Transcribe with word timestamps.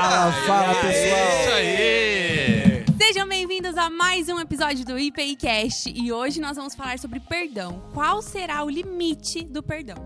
Fala, 0.00 0.32
fala, 0.46 0.74
pessoal. 0.76 1.40
Isso 1.40 1.50
aí! 1.50 2.84
Sejam 2.96 3.28
bem-vindos 3.28 3.76
a 3.76 3.90
mais 3.90 4.30
um 4.30 4.40
episódio 4.40 4.82
do 4.82 4.98
IPIcast 4.98 5.92
e 5.94 6.10
hoje 6.10 6.40
nós 6.40 6.56
vamos 6.56 6.74
falar 6.74 6.98
sobre 6.98 7.20
perdão. 7.20 7.82
Qual 7.92 8.22
será 8.22 8.64
o 8.64 8.70
limite 8.70 9.44
do 9.44 9.62
perdão? 9.62 9.96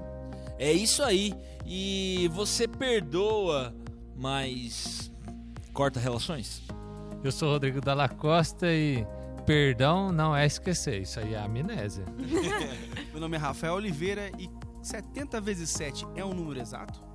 É 0.59 0.73
isso 0.73 1.01
aí. 1.01 1.33
E 1.65 2.29
você 2.35 2.67
perdoa, 2.67 3.73
mas 4.17 5.13
corta 5.73 6.01
relações? 6.01 6.61
Eu 7.23 7.31
sou 7.31 7.51
o 7.51 7.53
Rodrigo 7.53 7.81
Dalla 7.81 8.09
Costa 8.09 8.67
e 8.67 9.07
perdão 9.47 10.11
não 10.11 10.35
é 10.35 10.45
esquecer, 10.45 11.03
isso 11.03 11.21
aí 11.21 11.35
é 11.35 11.39
amnésia. 11.39 12.05
Meu 13.13 13.21
nome 13.21 13.37
é 13.37 13.39
Rafael 13.39 13.75
Oliveira 13.75 14.33
e 14.41 14.51
70 14.83 15.41
vezes 15.41 15.71
7 15.71 16.05
é 16.17 16.25
um 16.25 16.35
número 16.35 16.61
exato? 16.61 17.14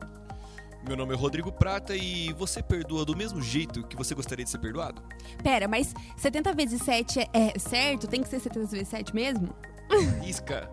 Meu 0.88 0.96
nome 0.96 1.14
é 1.14 1.18
Rodrigo 1.18 1.52
Prata 1.52 1.96
e 1.96 2.34
você 2.34 2.64
perdoa 2.64 3.04
do 3.06 3.16
mesmo 3.16 3.42
jeito 3.42 3.86
que 3.86 3.96
você 3.96 4.16
gostaria 4.16 4.46
de 4.46 4.50
ser 4.50 4.60
perdoado? 4.60 5.02
Pera, 5.44 5.68
mas 5.68 5.94
70 6.18 6.54
vezes 6.54 6.82
7 6.82 7.20
é, 7.20 7.28
é 7.34 7.60
certo? 7.60 8.08
Tem 8.08 8.24
que 8.24 8.30
ser 8.30 8.40
70 8.40 8.68
vezes 8.68 8.88
7 8.88 9.14
mesmo? 9.14 9.54
Isca. 10.26 10.70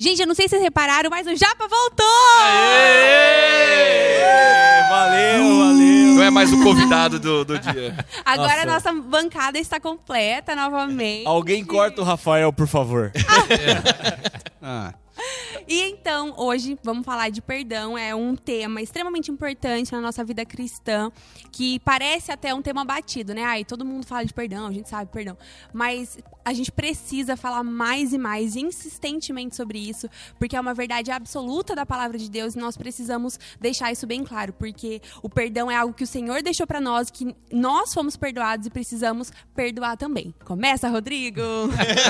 Gente, 0.00 0.20
eu 0.20 0.26
não 0.26 0.34
sei 0.34 0.46
se 0.46 0.50
vocês 0.50 0.62
repararam, 0.62 1.08
mas 1.10 1.26
o 1.26 1.34
Japa 1.34 1.66
voltou! 1.66 2.06
Valeu, 2.40 3.17
mais 6.48 6.52
o 6.52 6.62
convidado 6.62 7.18
do, 7.18 7.44
do 7.44 7.58
dia. 7.58 7.96
Agora 8.24 8.64
Nossa. 8.64 8.88
a 8.88 8.92
nossa 8.92 8.92
bancada 9.08 9.58
está 9.58 9.78
completa 9.78 10.54
novamente. 10.54 11.26
Alguém 11.26 11.64
corta 11.64 12.00
o 12.00 12.04
Rafael, 12.04 12.52
por 12.52 12.66
favor. 12.66 13.12
Ah, 14.60 14.92
E 15.68 15.82
então, 15.82 16.32
hoje 16.38 16.78
vamos 16.82 17.04
falar 17.04 17.28
de 17.28 17.42
perdão. 17.42 17.98
É 17.98 18.14
um 18.14 18.34
tema 18.34 18.80
extremamente 18.80 19.30
importante 19.30 19.92
na 19.92 20.00
nossa 20.00 20.24
vida 20.24 20.42
cristã, 20.46 21.12
que 21.52 21.78
parece 21.80 22.32
até 22.32 22.54
um 22.54 22.62
tema 22.62 22.86
batido, 22.86 23.34
né? 23.34 23.44
Ai, 23.44 23.66
todo 23.66 23.84
mundo 23.84 24.06
fala 24.06 24.24
de 24.24 24.32
perdão, 24.32 24.66
a 24.66 24.72
gente 24.72 24.88
sabe 24.88 25.12
perdão. 25.12 25.36
Mas 25.70 26.18
a 26.42 26.54
gente 26.54 26.72
precisa 26.72 27.36
falar 27.36 27.62
mais 27.62 28.14
e 28.14 28.18
mais 28.18 28.56
insistentemente 28.56 29.54
sobre 29.54 29.78
isso, 29.78 30.08
porque 30.38 30.56
é 30.56 30.60
uma 30.60 30.72
verdade 30.72 31.10
absoluta 31.10 31.76
da 31.76 31.84
palavra 31.84 32.16
de 32.16 32.30
Deus 32.30 32.54
e 32.54 32.58
nós 32.58 32.74
precisamos 32.74 33.38
deixar 33.60 33.92
isso 33.92 34.06
bem 34.06 34.24
claro, 34.24 34.54
porque 34.54 35.02
o 35.22 35.28
perdão 35.28 35.70
é 35.70 35.76
algo 35.76 35.92
que 35.92 36.04
o 36.04 36.06
Senhor 36.06 36.42
deixou 36.42 36.66
pra 36.66 36.80
nós, 36.80 37.10
que 37.10 37.36
nós 37.52 37.92
fomos 37.92 38.16
perdoados 38.16 38.66
e 38.66 38.70
precisamos 38.70 39.30
perdoar 39.54 39.98
também. 39.98 40.34
Começa, 40.46 40.88
Rodrigo! 40.88 41.42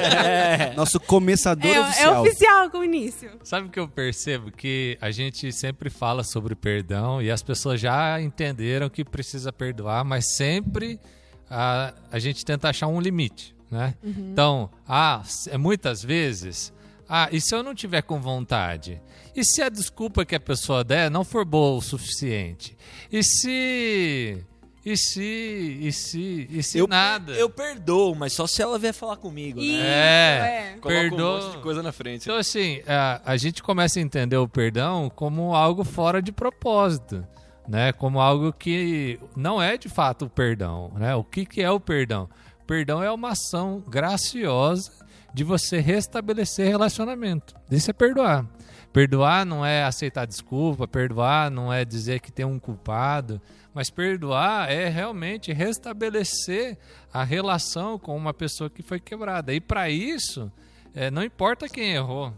nosso 0.76 1.00
começador 1.00 1.68
é, 1.68 1.74
é 1.74 1.80
oficial. 1.80 2.22
oficial 2.22 2.70
com 2.70 2.78
o 2.78 2.84
início. 2.84 3.32
Sabe 3.48 3.68
o 3.68 3.70
que 3.70 3.80
eu 3.80 3.88
percebo? 3.88 4.50
Que 4.52 4.98
a 5.00 5.10
gente 5.10 5.50
sempre 5.54 5.88
fala 5.88 6.22
sobre 6.22 6.54
perdão 6.54 7.22
e 7.22 7.30
as 7.30 7.42
pessoas 7.42 7.80
já 7.80 8.20
entenderam 8.20 8.90
que 8.90 9.02
precisa 9.02 9.50
perdoar, 9.50 10.04
mas 10.04 10.36
sempre 10.36 11.00
a, 11.48 11.94
a 12.12 12.18
gente 12.18 12.44
tenta 12.44 12.68
achar 12.68 12.88
um 12.88 13.00
limite, 13.00 13.56
né? 13.70 13.94
Então, 14.04 14.68
ah, 14.86 15.22
é 15.46 15.56
muitas 15.56 16.02
vezes, 16.02 16.74
ah, 17.08 17.30
e 17.32 17.40
se 17.40 17.54
eu 17.54 17.62
não 17.62 17.74
tiver 17.74 18.02
com 18.02 18.20
vontade? 18.20 19.00
E 19.34 19.42
se 19.42 19.62
a 19.62 19.70
desculpa 19.70 20.26
que 20.26 20.34
a 20.34 20.40
pessoa 20.40 20.84
der 20.84 21.10
não 21.10 21.24
for 21.24 21.46
boa 21.46 21.78
o 21.78 21.80
suficiente? 21.80 22.76
E 23.10 23.24
se... 23.24 24.44
E 24.84 24.96
se... 24.96 25.78
E 25.80 25.92
se... 25.92 26.46
E 26.50 26.62
se 26.62 26.78
eu, 26.78 26.86
nada? 26.86 27.32
Eu 27.32 27.50
perdoo, 27.50 28.14
mas 28.14 28.32
só 28.32 28.46
se 28.46 28.62
ela 28.62 28.78
vier 28.78 28.94
falar 28.94 29.16
comigo, 29.16 29.60
Isso, 29.60 29.78
né? 29.78 29.86
É. 29.88 30.72
é. 30.74 30.78
Coloca 30.80 31.00
Perdoa- 31.00 31.40
um 31.40 31.44
monte 31.44 31.56
de 31.56 31.62
coisa 31.62 31.82
na 31.82 31.92
frente. 31.92 32.22
Então, 32.22 32.36
assim, 32.36 32.80
a, 32.86 33.20
a 33.24 33.36
gente 33.36 33.62
começa 33.62 33.98
a 33.98 34.02
entender 34.02 34.36
o 34.36 34.48
perdão 34.48 35.10
como 35.14 35.54
algo 35.54 35.84
fora 35.84 36.22
de 36.22 36.32
propósito, 36.32 37.26
né? 37.68 37.92
Como 37.92 38.20
algo 38.20 38.52
que 38.52 39.18
não 39.36 39.60
é 39.60 39.76
de 39.76 39.88
fato 39.88 40.24
o 40.24 40.30
perdão, 40.30 40.90
né? 40.96 41.14
O 41.14 41.22
que, 41.22 41.44
que 41.44 41.60
é 41.60 41.70
o 41.70 41.78
perdão? 41.80 42.28
Perdão 42.66 43.02
é 43.02 43.10
uma 43.10 43.30
ação 43.30 43.82
graciosa 43.86 44.92
de 45.34 45.44
você 45.44 45.80
restabelecer 45.80 46.68
relacionamento. 46.68 47.54
Isso 47.70 47.90
é 47.90 47.92
perdoar. 47.92 48.46
Perdoar 48.92 49.44
não 49.44 49.64
é 49.64 49.84
aceitar 49.84 50.26
desculpa, 50.26 50.88
perdoar 50.88 51.50
não 51.50 51.72
é 51.72 51.84
dizer 51.84 52.20
que 52.20 52.32
tem 52.32 52.46
um 52.46 52.58
culpado, 52.58 53.40
mas 53.74 53.90
perdoar 53.90 54.70
é 54.70 54.88
realmente 54.88 55.52
restabelecer 55.52 56.78
a 57.12 57.22
relação 57.24 57.98
com 57.98 58.16
uma 58.16 58.34
pessoa 58.34 58.68
que 58.70 58.82
foi 58.82 58.98
quebrada. 58.98 59.52
E 59.52 59.60
para 59.60 59.88
isso, 59.90 60.50
é, 60.94 61.10
não 61.10 61.22
importa 61.22 61.68
quem 61.68 61.92
errou, 61.92 62.32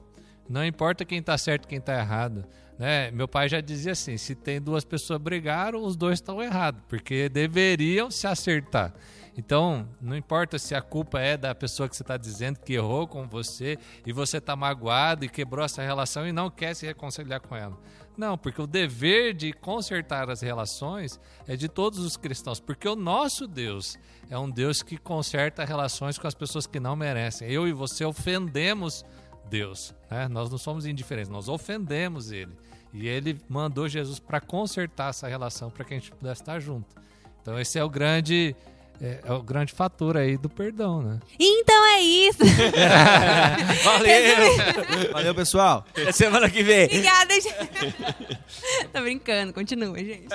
não 0.48 0.64
importa 0.64 1.04
quem 1.04 1.18
está 1.18 1.38
certo 1.38 1.64
e 1.64 1.68
quem 1.68 1.78
está 1.78 1.98
errado. 1.98 2.44
Né? 2.78 3.10
Meu 3.10 3.28
pai 3.28 3.48
já 3.48 3.60
dizia 3.60 3.92
assim: 3.92 4.16
se 4.16 4.34
tem 4.34 4.60
duas 4.60 4.84
pessoas 4.84 5.20
brigaram, 5.20 5.84
os 5.84 5.96
dois 5.96 6.14
estão 6.14 6.42
errados, 6.42 6.80
porque 6.88 7.28
deveriam 7.28 8.10
se 8.10 8.26
acertar. 8.26 8.94
Então, 9.36 9.88
não 10.00 10.16
importa 10.16 10.58
se 10.58 10.74
a 10.74 10.82
culpa 10.82 11.20
é 11.20 11.36
da 11.36 11.54
pessoa 11.54 11.88
que 11.88 11.96
você 11.96 12.02
está 12.02 12.16
dizendo 12.16 12.58
que 12.58 12.74
errou 12.74 13.06
com 13.06 13.28
você 13.28 13.78
e 14.04 14.12
você 14.12 14.38
está 14.38 14.56
magoado 14.56 15.24
e 15.24 15.28
quebrou 15.28 15.64
essa 15.64 15.82
relação 15.82 16.26
e 16.26 16.32
não 16.32 16.50
quer 16.50 16.74
se 16.74 16.84
reconciliar 16.84 17.40
com 17.40 17.56
ela. 17.56 17.78
Não, 18.20 18.36
porque 18.36 18.60
o 18.60 18.66
dever 18.66 19.32
de 19.32 19.50
consertar 19.50 20.28
as 20.28 20.42
relações 20.42 21.18
é 21.48 21.56
de 21.56 21.70
todos 21.70 22.00
os 22.00 22.18
cristãos, 22.18 22.60
porque 22.60 22.86
o 22.86 22.94
nosso 22.94 23.46
Deus 23.46 23.96
é 24.28 24.38
um 24.38 24.50
Deus 24.50 24.82
que 24.82 24.98
conserta 24.98 25.64
relações 25.64 26.18
com 26.18 26.26
as 26.26 26.34
pessoas 26.34 26.66
que 26.66 26.78
não 26.78 26.94
merecem. 26.94 27.50
Eu 27.50 27.66
e 27.66 27.72
você 27.72 28.04
ofendemos 28.04 29.06
Deus, 29.48 29.94
né? 30.10 30.28
Nós 30.28 30.50
não 30.50 30.58
somos 30.58 30.84
indiferentes, 30.84 31.30
nós 31.30 31.48
ofendemos 31.48 32.30
Ele. 32.30 32.52
E 32.92 33.08
Ele 33.08 33.40
mandou 33.48 33.88
Jesus 33.88 34.18
para 34.18 34.38
consertar 34.38 35.08
essa 35.08 35.26
relação, 35.26 35.70
para 35.70 35.82
que 35.82 35.94
a 35.94 35.96
gente 35.96 36.10
pudesse 36.10 36.42
estar 36.42 36.60
junto. 36.60 36.94
Então 37.40 37.58
esse 37.58 37.78
é 37.78 37.82
o 37.82 37.88
grande 37.88 38.54
é, 39.00 39.20
é 39.24 39.32
o 39.32 39.42
grande 39.42 39.72
fator 39.72 40.16
aí 40.16 40.36
do 40.36 40.48
perdão, 40.48 41.00
né? 41.02 41.20
Então 41.38 41.86
é 41.86 42.00
isso. 42.00 42.38
Valeu! 43.84 45.12
Valeu, 45.12 45.34
pessoal. 45.34 45.84
Até 45.90 46.12
semana 46.12 46.48
que 46.50 46.62
vem. 46.62 46.84
Obrigada, 46.86 47.34
gente. 47.34 47.56
Tô 48.92 49.00
brincando, 49.00 49.52
continua, 49.52 49.98
gente. 49.98 50.26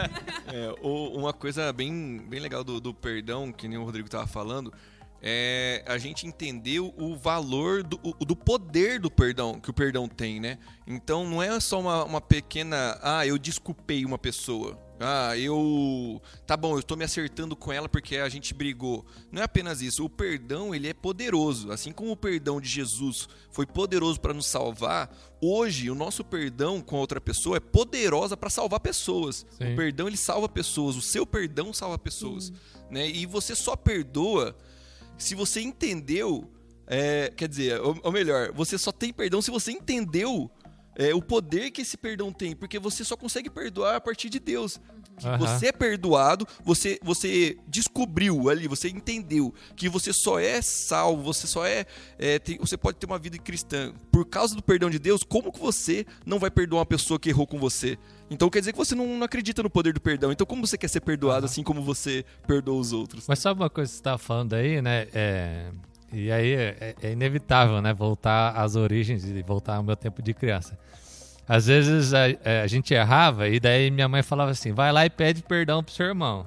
É, 0.47 0.73
o- 0.81 1.17
uma 1.17 1.33
coisa 1.33 1.71
bem, 1.73 2.21
bem 2.27 2.39
legal 2.39 2.63
do, 2.63 2.79
do 2.79 2.93
perdão, 2.93 3.51
que 3.51 3.67
nem 3.67 3.77
o 3.77 3.83
Rodrigo 3.83 4.09
tava 4.09 4.27
falando, 4.27 4.73
é 5.21 5.83
a 5.87 5.97
gente 5.97 6.27
entender 6.27 6.79
o 6.79 7.15
valor 7.15 7.83
do, 7.83 7.97
do 8.19 8.35
poder 8.35 8.99
do 8.99 9.09
perdão, 9.09 9.59
que 9.59 9.69
o 9.69 9.73
perdão 9.73 10.07
tem, 10.07 10.39
né? 10.39 10.57
Então 10.85 11.25
não 11.27 11.41
é 11.41 11.59
só 11.59 11.79
uma, 11.79 12.03
uma 12.03 12.21
pequena. 12.21 12.97
Ah, 13.01 13.25
eu 13.25 13.37
desculpei 13.37 14.05
uma 14.05 14.17
pessoa. 14.17 14.77
Ah, 14.99 15.37
eu. 15.37 16.21
Tá 16.47 16.55
bom, 16.55 16.77
eu 16.77 16.83
tô 16.83 16.95
me 16.95 17.03
acertando 17.03 17.55
com 17.55 17.71
ela 17.71 17.89
porque 17.89 18.17
a 18.17 18.29
gente 18.29 18.53
brigou. 18.53 19.05
Não 19.31 19.41
é 19.41 19.45
apenas 19.45 19.81
isso. 19.81 20.05
O 20.05 20.09
perdão, 20.09 20.73
ele 20.73 20.87
é 20.87 20.93
poderoso. 20.93 21.71
Assim 21.71 21.91
como 21.91 22.11
o 22.11 22.17
perdão 22.17 22.61
de 22.61 22.69
Jesus 22.69 23.27
foi 23.51 23.65
poderoso 23.65 24.19
para 24.19 24.33
nos 24.33 24.45
salvar, 24.45 25.13
hoje 25.41 25.89
o 25.89 25.95
nosso 25.95 26.23
perdão 26.23 26.81
com 26.81 26.95
a 26.95 26.99
outra 26.99 27.19
pessoa 27.19 27.57
é 27.57 27.59
poderosa 27.59 28.37
para 28.37 28.49
salvar 28.49 28.79
pessoas. 28.79 29.45
Sim. 29.57 29.73
O 29.73 29.75
perdão, 29.75 30.07
ele 30.07 30.17
salva 30.17 30.47
pessoas. 30.47 30.95
O 30.95 31.01
seu 31.01 31.25
perdão 31.25 31.73
salva 31.73 31.97
pessoas. 31.97 32.53
Né? 32.89 33.09
E 33.09 33.25
você 33.25 33.55
só 33.55 33.75
perdoa 33.75 34.55
se 35.17 35.35
você 35.35 35.61
entendeu. 35.61 36.49
é, 36.87 37.33
quer 37.35 37.47
dizer, 37.47 37.81
ou, 37.81 37.97
ou 38.03 38.11
melhor, 38.11 38.51
você 38.53 38.77
só 38.77 38.91
tem 38.91 39.11
perdão 39.11 39.41
se 39.41 39.51
você 39.51 39.71
entendeu 39.71 40.49
é, 40.95 41.13
o 41.13 41.21
poder 41.21 41.71
que 41.71 41.81
esse 41.81 41.97
perdão 41.97 42.31
tem, 42.31 42.55
porque 42.55 42.79
você 42.79 43.03
só 43.03 43.15
consegue 43.17 43.49
perdoar 43.49 43.95
a 43.97 44.01
partir 44.01 44.29
de 44.29 44.39
Deus. 44.39 44.79
Aham. 45.23 45.37
Você 45.37 45.67
é 45.67 45.71
perdoado, 45.71 46.45
você, 46.63 46.99
você 47.01 47.57
descobriu 47.67 48.49
ali, 48.49 48.67
você 48.67 48.89
entendeu 48.89 49.53
que 49.75 49.87
você 49.87 50.11
só 50.11 50.39
é 50.39 50.61
salvo, 50.61 51.21
você 51.23 51.47
só 51.47 51.65
é, 51.65 51.85
é, 52.19 52.37
tem- 52.39 52.57
você 52.57 52.75
pode 52.75 52.97
ter 52.97 53.05
uma 53.05 53.17
vida 53.19 53.37
cristã 53.37 53.93
por 54.11 54.25
causa 54.25 54.55
do 54.55 54.61
perdão 54.63 54.89
de 54.89 54.99
Deus. 54.99 55.23
Como 55.23 55.51
que 55.51 55.59
você 55.59 56.05
não 56.25 56.37
vai 56.39 56.51
perdoar 56.51 56.79
uma 56.79 56.85
pessoa 56.85 57.19
que 57.19 57.29
errou 57.29 57.47
com 57.47 57.57
você? 57.57 57.97
Então 58.29 58.49
quer 58.49 58.59
dizer 58.59 58.71
que 58.71 58.77
você 58.77 58.95
não, 58.95 59.05
não 59.17 59.23
acredita 59.25 59.61
no 59.63 59.69
poder 59.69 59.93
do 59.93 60.01
perdão. 60.01 60.31
Então 60.31 60.45
como 60.45 60.65
você 60.65 60.77
quer 60.77 60.89
ser 60.89 60.99
perdoado 61.01 61.45
assim 61.45 61.63
como 61.63 61.81
você 61.81 62.25
perdoa 62.47 62.79
os 62.79 62.91
outros? 62.91 63.25
Mas 63.27 63.39
sabe 63.39 63.61
uma 63.61 63.69
coisa 63.69 63.89
que 63.89 63.95
você 63.95 63.99
estava 64.01 64.17
falando 64.17 64.53
aí, 64.53 64.81
né? 64.81 65.07
É, 65.13 65.71
e 66.15 66.31
aí 66.31 66.53
é, 66.53 66.95
é 67.03 67.11
inevitável, 67.11 67.81
né? 67.81 67.93
Voltar 67.93 68.51
às 68.51 68.77
origens 68.77 69.25
e 69.25 69.41
voltar 69.41 69.75
ao 69.75 69.83
meu 69.83 69.97
tempo 69.97 70.21
de 70.21 70.33
criança. 70.33 70.77
Às 71.47 71.67
vezes 71.67 72.13
a, 72.13 72.29
é, 72.29 72.61
a 72.63 72.67
gente 72.67 72.93
errava 72.93 73.49
e 73.49 73.59
daí 73.59 73.91
minha 73.91 74.07
mãe 74.07 74.23
falava 74.23 74.51
assim: 74.51 74.71
vai 74.71 74.93
lá 74.93 75.05
e 75.05 75.09
pede 75.09 75.43
perdão 75.43 75.83
pro 75.83 75.93
seu 75.93 76.05
irmão. 76.05 76.45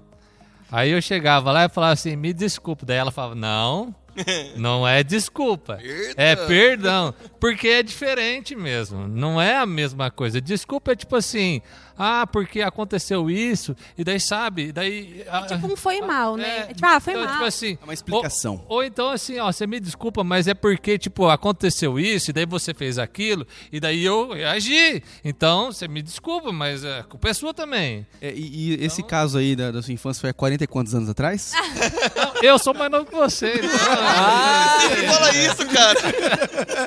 Aí 0.73 0.91
eu 0.91 1.03
chegava 1.03 1.53
lá 1.53 1.67
e 1.67 1.69
falava 1.69 1.93
assim: 1.93 2.17
me 2.17 2.32
desculpe. 2.32 2.87
Daí 2.87 2.97
ela 2.97 3.11
falava: 3.11 3.35
não, 3.35 3.94
Não 4.56 4.87
é 4.87 5.03
desculpa. 5.03 5.79
É 6.17 6.35
perdão. 6.37 7.15
Porque 7.41 7.69
é 7.69 7.82
diferente 7.82 8.55
mesmo. 8.56 9.06
Não 9.09 9.41
é 9.41 9.56
a 9.56 9.67
mesma 9.67 10.11
coisa. 10.11 10.41
Desculpa 10.41 10.93
é 10.93 10.97
tipo 10.97 11.15
assim, 11.17 11.61
ah, 11.97 12.26
porque 12.26 12.62
aconteceu 12.62 13.29
isso, 13.29 13.75
e 13.97 14.05
daí 14.05 14.20
sabe, 14.20 14.70
daí. 14.70 15.25
ah, 15.29 15.43
Tipo 15.47 15.73
um 15.73 15.76
foi 15.76 16.00
mal, 16.00 16.37
né? 16.37 16.49
é, 16.49 16.59
É 16.70 16.75
tipo, 16.75 16.87
ah, 16.87 17.00
foi 17.00 17.12
então, 17.12 17.25
mal. 17.25 17.35
Tipo 17.35 17.44
assim, 17.47 17.79
É 17.81 17.85
uma 17.85 17.94
explicação. 17.94 18.65
Ou, 18.69 18.76
ou 18.76 18.85
então 18.85 19.11
assim, 19.11 19.38
ó, 19.38 19.50
você 19.50 19.67
me 19.67 19.81
desculpa, 19.81 20.23
mas 20.23 20.47
é 20.47 20.55
porque, 20.55 20.97
tipo, 20.99 21.29
aconteceu 21.29 21.99
isso, 21.99 22.31
e 22.31 22.32
daí 22.32 22.47
você 22.47 22.73
fez 22.73 22.99
aquilo, 22.99 23.47
e 23.73 23.81
daí 23.81 24.05
eu 24.05 24.32
reagi. 24.32 25.03
Então, 25.25 25.73
você 25.73 25.88
me 25.88 26.00
desculpa, 26.03 26.53
mas 26.53 26.85
a 26.85 27.03
culpa 27.03 27.29
é 27.31 27.35
sua 27.35 27.53
também. 27.53 28.06
É, 28.20 28.32
e, 28.32 28.75
e 28.79 28.85
esse 28.85 29.03
caso 29.03 29.38
aí 29.38 29.56
da, 29.56 29.70
da 29.73 29.82
sua 29.82 29.93
infância 29.93 30.20
foi 30.20 30.31
há 30.31 30.35
40 30.35 30.65
e 30.65 30.67
quantos 30.67 30.94
anos 30.94 31.09
atrás? 31.09 31.53
Eu 32.43 32.58
sou 32.58 32.75
mais 32.75 32.90
novo 32.90 33.06
que 33.06 33.14
você. 33.14 33.55
então, 33.58 33.70
Ah, 33.90 34.79
fala 35.12 35.35
isso, 35.35 35.67
cara. 35.67 35.99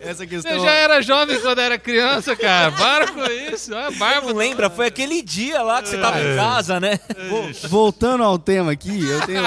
Essa 0.00 0.26
questão. 0.26 0.52
Você 0.52 0.60
já 0.60 0.70
era 0.72 1.00
jovem 1.02 1.40
quando 1.40 1.60
era 1.60 1.78
criança, 1.78 2.34
cara. 2.36 2.72
Para 2.72 3.08
com 3.12 3.24
isso. 3.24 3.72
É 3.74 3.90
barba. 3.92 4.28
Não 4.28 4.36
lembra? 4.36 4.70
Foi 4.70 4.86
aquele 4.86 5.22
dia 5.22 5.62
lá 5.62 5.82
que 5.82 5.88
você 5.88 5.98
tava 5.98 6.20
em 6.20 6.36
casa, 6.36 6.80
né? 6.80 6.98
Vo- 7.28 7.68
Voltando 7.68 8.22
ao 8.24 8.38
tema 8.38 8.72
aqui, 8.72 9.04
eu 9.06 9.20
tenho, 9.26 9.42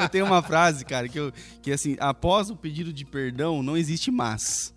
eu 0.00 0.08
tenho 0.08 0.26
uma 0.26 0.42
frase, 0.42 0.84
cara, 0.84 1.08
que, 1.08 1.18
eu, 1.18 1.32
que 1.62 1.72
assim, 1.72 1.96
após 2.00 2.50
o 2.50 2.56
pedido 2.56 2.92
de 2.92 3.04
perdão, 3.04 3.62
não 3.62 3.76
existe 3.76 4.10
mas. 4.10 4.72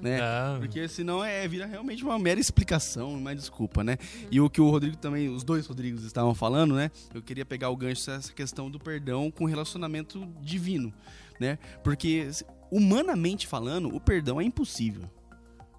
Né? 0.00 0.18
Não. 0.18 0.60
Porque 0.60 0.88
senão 0.88 1.24
é, 1.24 1.46
vira 1.46 1.66
realmente 1.66 2.02
uma 2.02 2.18
mera 2.18 2.40
explicação, 2.40 3.10
uma 3.10 3.34
desculpa, 3.34 3.84
né? 3.84 3.98
E 4.30 4.40
o 4.40 4.48
que 4.48 4.60
o 4.60 4.70
Rodrigo 4.70 4.96
também, 4.96 5.28
os 5.28 5.44
dois 5.44 5.66
Rodrigos 5.66 6.04
estavam 6.04 6.34
falando, 6.34 6.74
né? 6.74 6.90
Eu 7.12 7.22
queria 7.22 7.44
pegar 7.44 7.68
o 7.70 7.76
gancho 7.76 8.06
dessa 8.06 8.32
questão 8.32 8.70
do 8.70 8.78
perdão 8.78 9.30
com 9.30 9.44
relacionamento 9.44 10.26
divino, 10.40 10.92
né? 11.38 11.58
Porque 11.84 12.28
humanamente 12.70 13.46
falando, 13.46 13.94
o 13.94 14.00
perdão 14.00 14.40
é 14.40 14.44
impossível. 14.44 15.10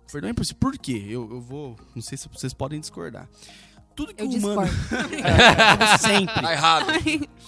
O 0.07 0.11
perdão 0.11 0.27
é 0.27 0.31
impossível. 0.31 0.59
Por 0.59 0.77
quê? 0.77 1.05
Eu, 1.07 1.29
eu 1.31 1.41
vou, 1.41 1.75
não 1.95 2.01
sei 2.01 2.17
se 2.17 2.27
vocês 2.27 2.53
podem 2.53 2.79
discordar. 2.79 3.27
Tudo 3.95 4.13
que 4.13 4.21
Eu 4.21 4.27
o 4.27 4.35
humano 4.35 4.65
discordo. 4.65 5.15
sempre 5.99 6.41
Tá 6.41 6.53
errado. 6.53 6.85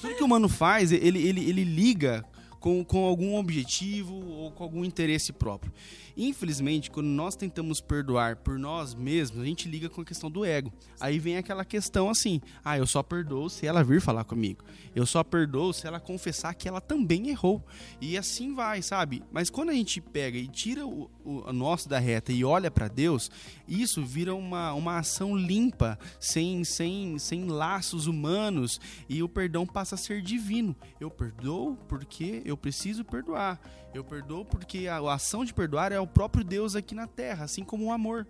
tudo 0.01 0.15
que 0.15 0.23
o 0.23 0.25
humano 0.25 0.49
faz, 0.49 0.91
ele, 0.91 1.25
ele, 1.25 1.49
ele 1.49 1.63
liga 1.63 2.25
com, 2.63 2.81
com 2.81 3.03
algum 3.03 3.35
objetivo 3.35 4.15
ou 4.15 4.49
com 4.49 4.63
algum 4.63 4.85
interesse 4.85 5.33
próprio. 5.33 5.73
Infelizmente, 6.15 6.89
quando 6.89 7.07
nós 7.07 7.35
tentamos 7.35 7.81
perdoar 7.81 8.37
por 8.37 8.57
nós 8.57 8.93
mesmos, 8.93 9.41
a 9.41 9.45
gente 9.45 9.67
liga 9.67 9.89
com 9.89 9.99
a 9.99 10.05
questão 10.05 10.31
do 10.31 10.45
ego. 10.45 10.71
Aí 10.97 11.19
vem 11.19 11.35
aquela 11.35 11.65
questão 11.65 12.09
assim: 12.09 12.39
ah, 12.63 12.77
eu 12.77 12.87
só 12.87 13.03
perdoo 13.03 13.49
se 13.49 13.65
ela 13.65 13.83
vir 13.83 13.99
falar 13.99 14.23
comigo. 14.23 14.63
Eu 14.95 15.05
só 15.05 15.23
perdoo 15.23 15.73
se 15.73 15.87
ela 15.87 15.99
confessar 15.99 16.53
que 16.53 16.67
ela 16.67 16.79
também 16.79 17.29
errou. 17.29 17.61
E 17.99 18.17
assim 18.17 18.53
vai, 18.53 18.81
sabe? 18.81 19.23
Mas 19.31 19.49
quando 19.49 19.69
a 19.71 19.73
gente 19.73 19.99
pega 19.99 20.37
e 20.37 20.47
tira 20.47 20.85
o, 20.85 21.09
o, 21.25 21.51
nosso 21.51 21.89
da 21.89 21.99
reta 21.99 22.31
e 22.31 22.45
olha 22.45 22.69
para 22.69 22.87
Deus, 22.87 23.31
isso 23.67 24.05
vira 24.05 24.35
uma, 24.35 24.71
uma 24.73 24.99
ação 24.99 25.35
limpa, 25.35 25.97
sem, 26.19 26.63
sem, 26.63 27.17
sem 27.17 27.45
laços 27.45 28.05
humanos, 28.07 28.79
e 29.09 29.23
o 29.23 29.29
perdão 29.29 29.65
passa 29.65 29.95
a 29.95 29.97
ser 29.97 30.21
divino. 30.21 30.75
Eu 30.99 31.09
perdoo 31.09 31.75
porque 31.87 32.41
eu 32.45 32.52
preciso 32.57 33.03
perdoar. 33.03 33.59
Eu 33.93 34.03
perdoo 34.03 34.43
porque 34.43 34.87
a, 34.87 34.97
ação 35.13 35.45
de 35.45 35.53
perdoar 35.53 35.91
é 35.91 35.99
o 35.99 36.07
próprio 36.07 36.43
Deus 36.43 36.75
aqui 36.75 36.95
na 36.95 37.07
terra, 37.07 37.45
assim 37.45 37.63
como 37.63 37.85
o 37.85 37.91
amor. 37.91 38.27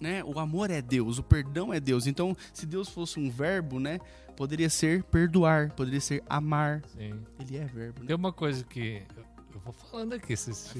Né? 0.00 0.22
O 0.24 0.38
amor 0.38 0.70
é 0.70 0.82
Deus, 0.82 1.18
o 1.18 1.22
perdão 1.22 1.72
é 1.72 1.80
Deus. 1.80 2.06
Então, 2.06 2.36
se 2.52 2.66
Deus 2.66 2.88
fosse 2.88 3.18
um 3.18 3.30
verbo, 3.30 3.80
né, 3.80 3.98
poderia 4.36 4.68
ser 4.68 5.02
perdoar, 5.04 5.70
poderia 5.70 6.00
ser 6.00 6.22
amar. 6.28 6.82
Sim. 6.96 7.18
Ele 7.40 7.56
é 7.56 7.64
verbo, 7.64 8.00
né? 8.00 8.06
Tem 8.08 8.16
uma 8.16 8.32
coisa 8.32 8.62
que. 8.64 9.02
Eu, 9.16 9.24
eu 9.54 9.60
vou 9.60 9.72
falando 9.72 10.12
aqui. 10.12 10.36
Vocês 10.36 10.74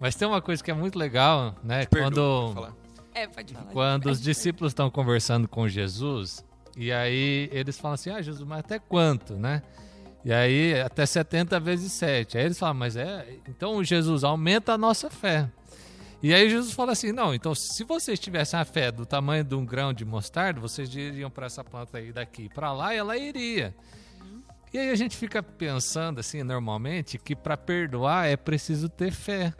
Mas 0.00 0.16
tem 0.16 0.26
uma 0.26 0.42
coisa 0.42 0.62
que 0.64 0.70
é 0.70 0.74
muito 0.74 0.98
legal, 0.98 1.54
né? 1.62 1.86
Perdoa, 1.86 2.52
Quando. 2.52 2.76
É, 3.14 3.26
pode 3.28 3.54
falar. 3.54 3.72
Quando 3.72 4.06
os 4.06 4.20
discípulos 4.20 4.72
estão 4.72 4.90
conversando 4.90 5.46
com 5.46 5.68
Jesus, 5.68 6.44
e 6.76 6.90
aí 6.90 7.48
eles 7.52 7.78
falam 7.78 7.94
assim: 7.94 8.10
Ah, 8.10 8.20
Jesus, 8.20 8.46
mas 8.46 8.60
até 8.60 8.78
quanto, 8.78 9.34
né? 9.34 9.62
E 10.24 10.32
aí, 10.32 10.80
até 10.80 11.04
70 11.04 11.58
vezes 11.58 11.92
7. 11.92 12.38
Aí 12.38 12.44
eles 12.44 12.58
falam: 12.58 12.74
Mas 12.74 12.96
é. 12.96 13.38
Então, 13.48 13.82
Jesus, 13.82 14.22
aumenta 14.24 14.72
a 14.72 14.78
nossa 14.78 15.10
fé. 15.10 15.48
E 16.22 16.32
aí 16.32 16.48
Jesus 16.48 16.72
fala 16.72 16.92
assim: 16.92 17.10
Não, 17.10 17.34
então 17.34 17.52
se 17.54 17.82
vocês 17.82 18.20
tivessem 18.20 18.58
a 18.58 18.64
fé 18.64 18.92
do 18.92 19.04
tamanho 19.04 19.42
de 19.42 19.54
um 19.56 19.66
grão 19.66 19.92
de 19.92 20.04
mostarda, 20.04 20.60
vocês 20.60 20.88
diriam 20.88 21.28
para 21.28 21.46
essa 21.46 21.64
planta 21.64 21.98
aí 21.98 22.12
daqui 22.12 22.48
para 22.48 22.72
lá 22.72 22.94
e 22.94 22.98
ela 22.98 23.16
iria. 23.16 23.74
E 24.72 24.78
aí 24.78 24.90
a 24.90 24.94
gente 24.94 25.16
fica 25.16 25.42
pensando 25.42 26.20
assim, 26.20 26.42
normalmente, 26.42 27.18
que 27.18 27.34
para 27.34 27.56
perdoar 27.56 28.28
é 28.28 28.36
preciso 28.36 28.88
ter 28.88 29.10
fé. 29.10 29.52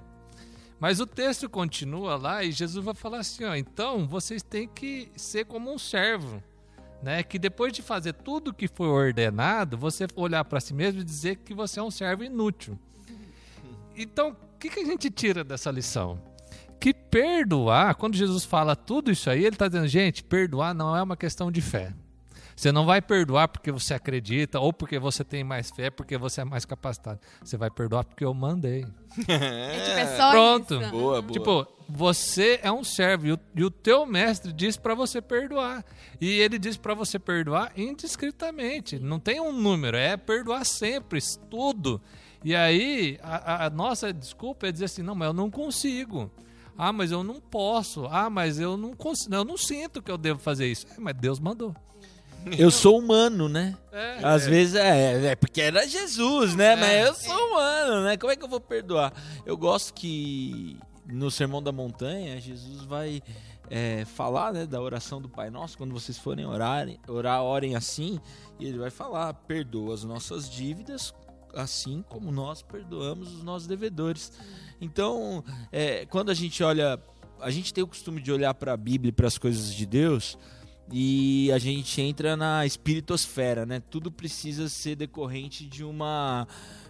Mas 0.79 1.00
o 1.00 1.06
texto 1.06 1.50
continua 1.50 2.17
lá 2.17 2.43
e 2.43 2.50
Jesus 2.50 2.85
vai 2.85 2.94
falar 2.94 3.19
assim, 3.19 3.44
ó, 3.44 3.55
então 3.55 4.06
vocês 4.06 4.43
têm 4.43 4.67
que 4.67 5.12
ser 5.17 5.44
como 5.44 5.73
um 5.73 5.79
servo, 5.79 6.43
né? 7.02 7.22
Que 7.22 7.38
depois 7.38 7.72
de 7.72 7.82
fazer 7.82 8.12
tudo 8.12 8.54
que 8.54 8.69
foi 8.69 8.87
ordenado, 8.87 9.76
você 9.76 10.06
olhar 10.14 10.44
para 10.44 10.60
si 10.60 10.72
mesmo 10.72 11.00
e 11.00 11.04
dizer 11.04 11.37
que 11.37 11.52
você 11.52 11.81
é 11.81 11.82
um 11.82 11.90
servo 11.90 12.22
inútil. 12.22 12.78
Então, 13.96 14.31
o 14.31 14.58
que, 14.58 14.70
que 14.70 14.81
a 14.81 14.84
gente 14.84 15.10
tira 15.10 15.43
dessa 15.43 15.70
lição? 15.70 16.19
Que 16.81 16.94
perdoar, 16.94 17.94
quando 17.96 18.16
Jesus 18.16 18.44
fala 18.44 18.75
tudo 18.75 19.10
isso 19.10 19.28
aí, 19.28 19.40
ele 19.40 19.54
está 19.54 19.69
dizendo, 19.69 19.87
gente, 19.87 20.25
perdoar 20.25 20.75
não 20.75 20.96
é 20.96 21.02
uma 21.02 21.16
questão 21.16 21.50
de 21.50 21.60
fé. 21.60 21.93
Você 22.54 22.70
não 22.70 22.84
vai 22.87 23.00
perdoar 23.02 23.49
porque 23.49 23.72
você 23.72 23.94
acredita, 23.94 24.60
ou 24.60 24.72
porque 24.72 24.99
você 24.99 25.25
tem 25.25 25.43
mais 25.43 25.70
fé, 25.70 25.90
porque 25.90 26.16
você 26.19 26.43
é 26.43 26.44
mais 26.44 26.64
capacitado. 26.64 27.19
Você 27.43 27.56
vai 27.56 27.70
perdoar 27.70 28.04
porque 28.04 28.25
eu 28.25 28.32
mandei. 28.34 28.87
É, 29.28 29.81
tipo, 29.84 29.99
é 29.99 30.16
só 30.16 30.31
Pronto. 30.31 30.75
isso. 30.81 30.90
Boa, 30.90 31.20
boa. 31.20 31.32
Tipo, 31.32 31.66
você 31.88 32.58
é 32.62 32.72
um 32.72 32.82
servo 32.82 33.26
e 33.26 33.32
o, 33.32 33.38
e 33.54 33.62
o 33.64 33.70
teu 33.70 34.06
mestre 34.06 34.52
diz 34.52 34.76
pra 34.78 34.94
você 34.94 35.20
perdoar. 35.20 35.84
E 36.20 36.31
ele 36.40 36.58
diz 36.58 36.76
pra 36.78 36.94
você 36.94 37.19
perdoar 37.19 37.72
indiscretamente. 37.76 38.99
Não 38.99 39.19
tem 39.20 39.40
um 39.40 39.52
número, 39.52 39.96
é 39.96 40.16
perdoar 40.16 40.64
sempre, 40.64 41.19
tudo. 41.50 42.00
E 42.44 42.54
aí, 42.56 43.19
a, 43.22 43.37
a- 43.37 43.66
a 43.66 43.70
nossa 43.70 44.12
desculpa 44.12 44.66
é 44.66 44.72
dizer 44.72 44.87
assim: 44.87 45.02
não, 45.02 45.14
mas 45.14 45.28
eu 45.28 45.34
não 45.34 45.50
consigo. 45.50 46.31
Ah, 46.76 46.93
mas 46.93 47.10
eu 47.12 47.22
não 47.22 47.38
posso. 47.40 48.06
Ah, 48.06 48.31
mas 48.31 48.58
eu 48.58 48.76
não 48.76 48.94
consigo. 48.96 49.34
Eu 49.34 49.44
não 49.44 49.56
sinto 49.58 50.00
que 50.02 50.10
eu 50.10 50.16
devo 50.19 50.38
fazer 50.40 50.66
isso. 50.70 50.87
É, 50.96 50.99
mas 50.99 51.14
Deus 51.14 51.38
mandou. 51.38 51.75
Eu 52.59 52.71
sou 52.71 52.99
humano, 52.99 53.49
né? 53.49 53.77
É. 53.93 54.19
Às 54.23 54.47
vezes 54.47 54.75
é, 54.75 55.27
é 55.33 55.37
porque 55.37 55.61
era 55.61 55.87
Jesus, 55.87 56.55
né? 56.55 56.77
Mas 56.77 57.06
eu 57.06 57.15
sou 57.15 57.49
humano, 57.49 58.05
né? 58.05 58.17
Como 58.17 58.33
é 58.33 58.37
que 58.37 58.44
eu 58.44 58.49
vou 58.49 58.61
perdoar? 58.61 59.12
Eu 59.47 59.56
gosto 59.56 59.94
que 59.94 60.79
no 61.06 61.31
Sermão 61.31 61.62
da 61.62 61.73
Montanha, 61.73 62.41
Jesus 62.41 62.85
vai 62.85 63.23
é, 63.71 64.05
falar 64.05 64.53
né, 64.53 64.67
da 64.67 64.81
oração 64.81 65.21
do 65.21 65.29
Pai 65.29 65.50
Nosso. 65.50 65.77
Quando 65.77 65.93
vocês 65.93 66.19
forem 66.19 66.47
orarem, 66.47 66.99
orar, 67.09 67.43
orem 67.43 67.75
assim. 67.77 68.21
E 68.59 68.67
ele 68.67 68.79
vai 68.79 68.91
falar: 68.91 69.33
perdoa 69.35 69.95
as 69.95 70.05
nossas 70.05 70.49
dívidas, 70.49 71.15
assim 71.55 72.05
como 72.09 72.31
nós 72.31 72.62
perdoamos 72.62 73.33
os 73.33 73.43
nossos 73.43 73.67
devedores. 73.67 74.33
Então, 74.81 75.45
é, 75.71 76.07
quando 76.07 76.31
a 76.31 76.35
gente 76.35 76.62
olha, 76.62 76.99
a 77.40 77.50
gente 77.50 77.73
tem 77.73 77.85
o 77.85 77.87
costume 77.87 78.21
de 78.21 78.33
olhar 78.33 78.55
para 78.55 78.73
a 78.73 78.76
Bíblia 78.76 79.11
e 79.11 79.12
para 79.12 79.26
as 79.26 79.38
coisas 79.38 79.75
de 79.75 79.87
Deus 79.87 80.37
e 80.91 81.51
a 81.53 81.59
gente 81.59 82.01
entra 82.01 82.37
na 82.37 82.67
espiritosfera, 82.67 83.65
né? 83.65 83.81
Tudo 83.91 84.11
precisa 84.11 84.69
ser 84.69 84.97
decorrente 84.97 85.67
de 85.67 85.85
uma 85.85 86.47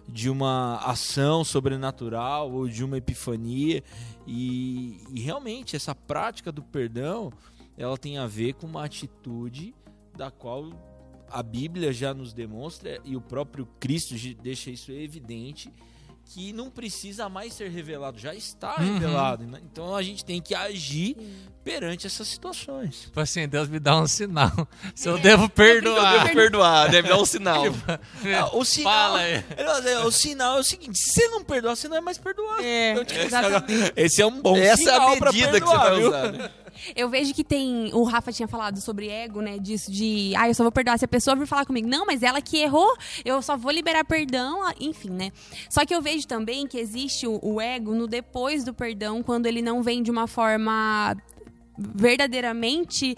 de 0.07 0.29
uma 0.29 0.77
ação 0.79 1.45
sobrenatural 1.45 2.51
ou 2.51 2.67
de 2.67 2.83
uma 2.83 2.97
epifania 2.97 3.81
e, 4.27 4.97
e 5.13 5.21
realmente 5.21 5.77
essa 5.77 5.95
prática 5.95 6.51
do 6.51 6.61
perdão 6.61 7.31
ela 7.77 7.97
tem 7.97 8.17
a 8.17 8.27
ver 8.27 8.53
com 8.55 8.67
uma 8.67 8.83
atitude 8.83 9.73
da 10.15 10.29
qual 10.29 10.71
a 11.31 11.41
Bíblia 11.41 11.93
já 11.93 12.13
nos 12.13 12.33
demonstra 12.33 12.99
e 13.05 13.15
o 13.15 13.21
próprio 13.21 13.65
Cristo 13.79 14.13
deixa 14.41 14.69
isso 14.69 14.91
evidente 14.91 15.71
que 16.25 16.51
não 16.53 16.69
precisa 16.69 17.29
mais 17.29 17.53
ser 17.53 17.69
revelado, 17.69 18.17
já 18.17 18.33
está 18.33 18.75
Uhum. 18.79 18.93
revelado. 18.95 19.43
né? 19.45 19.59
Então 19.71 19.95
a 19.95 20.01
gente 20.01 20.25
tem 20.25 20.41
que 20.41 20.55
agir 20.55 21.15
perante 21.63 22.07
essas 22.07 22.27
situações. 22.27 23.01
Tipo 23.03 23.19
assim, 23.19 23.47
Deus 23.47 23.67
me 23.69 23.79
dá 23.79 23.95
um 23.97 24.07
sinal. 24.07 24.51
Se 24.95 25.07
eu 25.07 25.17
devo 25.19 25.47
perdoar. 25.47 26.23
Devo 26.23 26.33
perdoar, 26.33 26.89
deve 26.89 27.07
dar 27.07 27.17
um 27.19 27.25
sinal. 27.25 27.63
Ah, 28.35 28.49
o 28.55 28.65
sinal, 28.65 28.91
Fala 29.13 29.19
aí. 29.19 29.43
o 30.05 30.11
sinal 30.11 30.57
é 30.57 30.59
o 30.61 30.63
seguinte: 30.63 30.97
se 30.97 31.11
você 31.21 31.27
não 31.27 31.43
perdoar, 31.43 31.75
você 31.75 31.87
não 31.87 31.97
é 31.97 32.01
mais 32.01 32.17
perdoado. 32.17 32.63
É, 32.63 32.91
Então, 32.93 33.05
tipo. 33.05 33.19
Esse 33.95 34.21
é 34.21 34.25
um 34.25 34.41
bom 34.41 34.57
Essa 34.57 34.73
é 34.73 34.77
sinal 34.93 35.11
a 35.13 35.17
pra 35.17 35.31
medida 35.31 35.59
que 35.61 35.67
você 35.67 35.77
vai 35.77 36.03
usar. 36.03 36.31
Né? 36.31 36.51
Eu 36.95 37.09
vejo 37.09 37.33
que 37.33 37.43
tem. 37.43 37.91
O 37.93 38.03
Rafa 38.03 38.31
tinha 38.31 38.47
falado 38.47 38.79
sobre 38.81 39.09
ego, 39.09 39.41
né? 39.41 39.57
Disso 39.57 39.91
de. 39.91 40.33
Ah, 40.37 40.47
eu 40.47 40.53
só 40.53 40.63
vou 40.63 40.71
perdoar 40.71 40.97
se 40.97 41.05
a 41.05 41.07
pessoa 41.07 41.35
vir 41.35 41.47
falar 41.47 41.65
comigo. 41.65 41.87
Não, 41.87 42.05
mas 42.05 42.23
ela 42.23 42.41
que 42.41 42.57
errou, 42.57 42.95
eu 43.23 43.41
só 43.41 43.57
vou 43.57 43.71
liberar 43.71 44.03
perdão, 44.05 44.63
ah, 44.63 44.73
enfim, 44.79 45.09
né? 45.09 45.31
Só 45.69 45.85
que 45.85 45.93
eu 45.93 46.01
vejo 46.01 46.27
também 46.27 46.67
que 46.67 46.77
existe 46.77 47.27
o, 47.27 47.39
o 47.41 47.61
ego 47.61 47.93
no 47.93 48.07
depois 48.07 48.63
do 48.63 48.73
perdão, 48.73 49.21
quando 49.23 49.45
ele 49.45 49.61
não 49.61 49.81
vem 49.81 50.01
de 50.03 50.11
uma 50.11 50.27
forma 50.27 51.15
verdadeiramente 51.77 53.15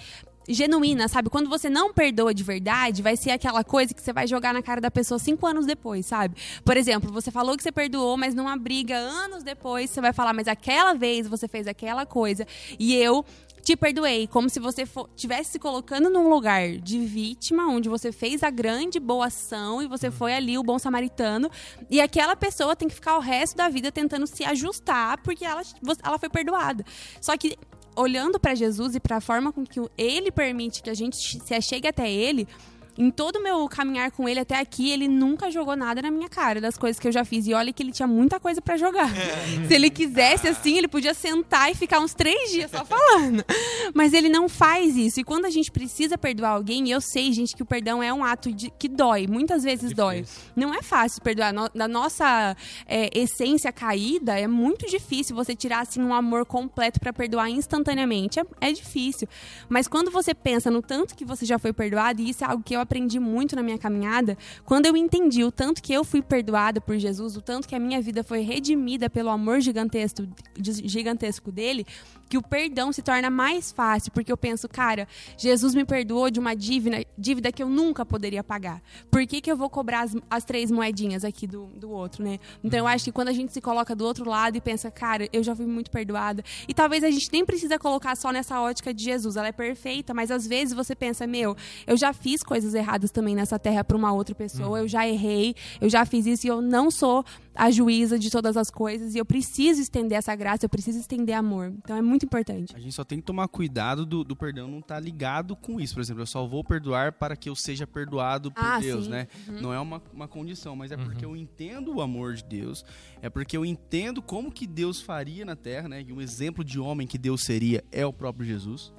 genuína, 0.47 1.07
sabe? 1.07 1.29
Quando 1.29 1.49
você 1.49 1.69
não 1.69 1.93
perdoa 1.93 2.33
de 2.33 2.43
verdade, 2.43 3.01
vai 3.01 3.17
ser 3.17 3.31
aquela 3.31 3.63
coisa 3.63 3.93
que 3.93 4.01
você 4.01 4.13
vai 4.13 4.27
jogar 4.27 4.53
na 4.53 4.61
cara 4.61 4.79
da 4.79 4.91
pessoa 4.91 5.19
cinco 5.19 5.45
anos 5.47 5.65
depois, 5.65 6.05
sabe? 6.05 6.35
Por 6.63 6.77
exemplo, 6.77 7.11
você 7.11 7.31
falou 7.31 7.57
que 7.57 7.63
você 7.63 7.71
perdoou, 7.71 8.15
mas 8.17 8.33
numa 8.33 8.55
briga 8.55 8.95
anos 8.95 9.43
depois, 9.43 9.89
você 9.89 10.01
vai 10.01 10.13
falar, 10.13 10.33
mas 10.33 10.47
aquela 10.47 10.93
vez 10.93 11.27
você 11.27 11.47
fez 11.47 11.67
aquela 11.67 12.05
coisa 12.05 12.45
e 12.77 12.95
eu 12.95 13.25
te 13.65 13.75
perdoei, 13.75 14.27
como 14.27 14.47
se 14.47 14.59
você 14.59 14.83
estivesse 14.83 15.53
se 15.53 15.59
colocando 15.59 16.07
num 16.07 16.29
lugar 16.29 16.77
de 16.77 16.99
vítima, 16.99 17.65
onde 17.65 17.89
você 17.89 18.11
fez 18.11 18.43
a 18.43 18.51
grande 18.51 18.99
boa 18.99 19.25
ação 19.25 19.81
e 19.81 19.87
você 19.87 20.11
foi 20.11 20.35
ali 20.35 20.55
o 20.55 20.61
bom 20.61 20.77
samaritano, 20.77 21.49
e 21.89 21.99
aquela 21.99 22.35
pessoa 22.35 22.75
tem 22.75 22.87
que 22.87 22.93
ficar 22.93 23.17
o 23.17 23.19
resto 23.19 23.57
da 23.57 23.67
vida 23.67 23.91
tentando 23.91 24.27
se 24.27 24.43
ajustar 24.43 25.19
porque 25.23 25.43
ela, 25.43 25.63
ela 26.03 26.19
foi 26.19 26.29
perdoada. 26.29 26.85
Só 27.19 27.35
que 27.35 27.57
olhando 27.95 28.39
para 28.39 28.53
Jesus 28.53 28.93
e 28.93 28.99
para 28.99 29.17
a 29.17 29.21
forma 29.21 29.51
com 29.51 29.65
que 29.65 29.81
ele 29.97 30.31
permite 30.31 30.83
que 30.83 30.89
a 30.91 30.93
gente 30.93 31.41
se 31.43 31.53
achegue 31.55 31.87
até 31.87 32.11
ele, 32.11 32.47
em 32.97 33.11
todo 33.11 33.37
o 33.37 33.43
meu 33.43 33.67
caminhar 33.67 34.09
com 34.11 34.27
ele 34.27 34.39
até 34.39 34.57
aqui, 34.59 34.89
ele 34.89 35.07
nunca 35.07 35.51
jogou 35.51 35.75
nada 35.75 36.01
na 36.01 36.09
minha 36.09 36.29
cara 36.29 36.61
das 36.61 36.77
coisas 36.77 36.99
que 36.99 37.07
eu 37.07 37.11
já 37.11 37.25
fiz. 37.25 37.45
E 37.45 37.53
olha 37.53 37.73
que 37.73 37.83
ele 37.83 37.91
tinha 37.91 38.07
muita 38.07 38.39
coisa 38.39 38.61
para 38.61 38.77
jogar. 38.77 39.11
É. 39.17 39.65
Se 39.67 39.73
ele 39.73 39.89
quisesse, 39.89 40.47
assim, 40.47 40.77
ele 40.77 40.87
podia 40.87 41.13
sentar 41.13 41.69
e 41.71 41.75
ficar 41.75 41.99
uns 41.99 42.13
três 42.13 42.51
dias 42.51 42.71
só 42.71 42.85
falando. 42.85 43.43
Mas 43.93 44.13
ele 44.13 44.29
não 44.29 44.47
faz 44.47 44.95
isso. 44.95 45.19
E 45.19 45.23
quando 45.23 45.45
a 45.45 45.49
gente 45.49 45.71
precisa 45.71 46.17
perdoar 46.17 46.51
alguém, 46.51 46.87
e 46.87 46.91
eu 46.91 47.01
sei, 47.01 47.33
gente, 47.33 47.55
que 47.55 47.63
o 47.63 47.65
perdão 47.65 48.01
é 48.01 48.13
um 48.13 48.23
ato 48.23 48.51
de, 48.51 48.69
que 48.69 48.87
dói. 48.87 49.27
Muitas 49.27 49.63
vezes 49.63 49.89
difícil. 49.89 49.95
dói. 49.95 50.25
Não 50.55 50.73
é 50.73 50.81
fácil 50.81 51.21
perdoar. 51.21 51.53
No, 51.53 51.69
da 51.69 51.87
nossa 51.87 52.55
é, 52.87 53.09
essência 53.13 53.73
caída, 53.73 54.39
é 54.39 54.47
muito 54.47 54.87
difícil 54.87 55.35
você 55.35 55.55
tirar, 55.55 55.81
assim, 55.81 56.01
um 56.01 56.13
amor 56.13 56.45
completo 56.45 56.99
para 56.99 57.11
perdoar 57.11 57.49
instantaneamente. 57.49 58.39
É, 58.39 58.45
é 58.61 58.71
difícil. 58.71 59.27
Mas 59.67 59.87
quando 59.87 60.09
você 60.09 60.33
pensa 60.33 60.71
no 60.71 60.81
tanto 60.81 61.15
que 61.15 61.25
você 61.25 61.45
já 61.45 61.59
foi 61.59 61.73
perdoado, 61.73 62.21
e 62.21 62.29
isso 62.29 62.43
é 62.43 62.47
algo 62.47 62.63
que 62.63 62.73
eu 62.73 62.84
aprendi 62.85 63.19
muito 63.19 63.55
na 63.55 63.61
minha 63.61 63.77
caminhada, 63.77 64.37
quando 64.63 64.85
eu 64.85 64.95
entendi 64.95 65.43
o 65.43 65.51
tanto 65.51 65.81
que 65.83 65.93
eu 65.93 66.03
fui 66.03 66.21
perdoada 66.21 66.79
por 66.79 66.97
Jesus, 66.97 67.35
o 67.35 67.41
tanto 67.41 67.67
que 67.67 67.75
a 67.75 67.79
minha 67.79 68.01
vida 68.01 68.23
foi 68.23 68.41
redimida 68.41 69.09
pelo 69.09 69.29
amor 69.29 69.59
gigantesco, 69.59 70.25
gigantesco 70.57 71.51
dele, 71.51 71.85
que 72.29 72.37
o 72.37 72.41
perdão 72.41 72.91
se 72.91 73.01
torna 73.01 73.29
mais 73.29 73.71
fácil, 73.71 74.11
porque 74.11 74.31
eu 74.31 74.37
penso, 74.37 74.67
cara, 74.67 75.07
Jesus 75.37 75.75
me 75.75 75.85
perdoou 75.85 76.29
de 76.29 76.39
uma 76.39 76.55
dívida, 76.55 77.05
dívida 77.17 77.51
que 77.51 77.61
eu 77.61 77.69
nunca 77.69 78.05
poderia 78.05 78.43
pagar. 78.43 78.81
Por 79.11 79.25
que, 79.25 79.41
que 79.41 79.51
eu 79.51 79.57
vou 79.57 79.69
cobrar 79.69 80.01
as, 80.01 80.15
as 80.29 80.43
três 80.43 80.71
moedinhas 80.71 81.23
aqui 81.23 81.47
do, 81.47 81.67
do 81.67 81.89
outro, 81.89 82.23
né? 82.23 82.39
Então 82.63 82.79
eu 82.79 82.87
acho 82.87 83.05
que 83.05 83.11
quando 83.11 83.29
a 83.29 83.33
gente 83.33 83.53
se 83.53 83.61
coloca 83.61 83.95
do 83.95 84.05
outro 84.05 84.27
lado 84.29 84.57
e 84.57 84.61
pensa, 84.61 84.89
cara, 84.89 85.27
eu 85.31 85.43
já 85.43 85.55
fui 85.55 85.65
muito 85.65 85.91
perdoada. 85.91 86.43
E 86.67 86.73
talvez 86.73 87.03
a 87.03 87.11
gente 87.11 87.29
nem 87.31 87.45
precisa 87.45 87.77
colocar 87.77 88.15
só 88.15 88.31
nessa 88.31 88.59
ótica 88.61 88.93
de 88.93 89.03
Jesus, 89.03 89.35
ela 89.35 89.47
é 89.47 89.51
perfeita, 89.51 90.13
mas 90.13 90.31
às 90.31 90.47
vezes 90.47 90.73
você 90.73 90.95
pensa, 90.95 91.27
meu, 91.27 91.55
eu 91.85 91.97
já 91.97 92.13
fiz 92.13 92.41
coisas 92.43 92.73
erradas 92.73 93.11
também 93.11 93.35
nessa 93.35 93.59
terra 93.59 93.83
para 93.83 93.97
uma 93.97 94.11
outra 94.11 94.33
pessoa, 94.33 94.79
eu 94.79 94.87
já 94.87 95.07
errei, 95.07 95.55
eu 95.79 95.89
já 95.89 96.05
fiz 96.05 96.25
isso 96.25 96.47
e 96.47 96.49
eu 96.49 96.61
não 96.61 96.89
sou 96.89 97.23
a 97.53 97.71
juíza 97.71 98.19
de 98.19 98.29
todas 98.29 98.57
as 98.57 98.69
coisas 98.69 99.15
e 99.15 99.17
eu 99.17 99.25
preciso 99.25 99.81
estender 99.81 100.17
essa 100.17 100.35
graça, 100.35 100.65
eu 100.65 100.69
preciso 100.69 100.99
estender 100.99 101.35
amor. 101.35 101.73
Então 101.77 101.95
é 101.95 102.01
muito 102.01 102.14
importante. 102.23 102.75
A 102.75 102.79
gente 102.79 102.93
só 102.93 103.03
tem 103.03 103.19
que 103.19 103.25
tomar 103.25 103.47
cuidado 103.47 104.05
do, 104.05 104.23
do 104.23 104.35
perdão 104.35 104.67
não 104.67 104.79
estar 104.79 104.95
tá 104.95 104.99
ligado 105.01 105.55
com 105.55 105.79
isso. 105.79 105.95
Por 105.95 106.01
exemplo, 106.01 106.21
eu 106.21 106.27
só 106.27 106.45
vou 106.45 106.63
perdoar 106.63 107.13
para 107.13 107.35
que 107.35 107.49
eu 107.49 107.55
seja 107.55 107.87
perdoado 107.87 108.51
por 108.51 108.63
ah, 108.63 108.79
Deus, 108.79 109.05
sim. 109.05 109.11
né? 109.11 109.27
Uhum. 109.47 109.61
Não 109.61 109.73
é 109.73 109.79
uma, 109.79 110.01
uma 110.13 110.27
condição, 110.27 110.75
mas 110.75 110.91
é 110.91 110.95
uhum. 110.95 111.05
porque 111.05 111.25
eu 111.25 111.35
entendo 111.35 111.95
o 111.95 112.01
amor 112.01 112.35
de 112.35 112.43
Deus, 112.43 112.85
é 113.21 113.29
porque 113.29 113.57
eu 113.57 113.65
entendo 113.65 114.21
como 114.21 114.51
que 114.51 114.67
Deus 114.67 115.01
faria 115.01 115.43
na 115.43 115.55
terra, 115.55 115.89
né? 115.89 116.03
E 116.07 116.13
um 116.13 116.21
exemplo 116.21 116.63
de 116.63 116.79
homem 116.79 117.07
que 117.07 117.17
Deus 117.17 117.41
seria 117.41 117.83
é 117.91 118.05
o 118.05 118.13
próprio 118.13 118.45
Jesus 118.45 118.93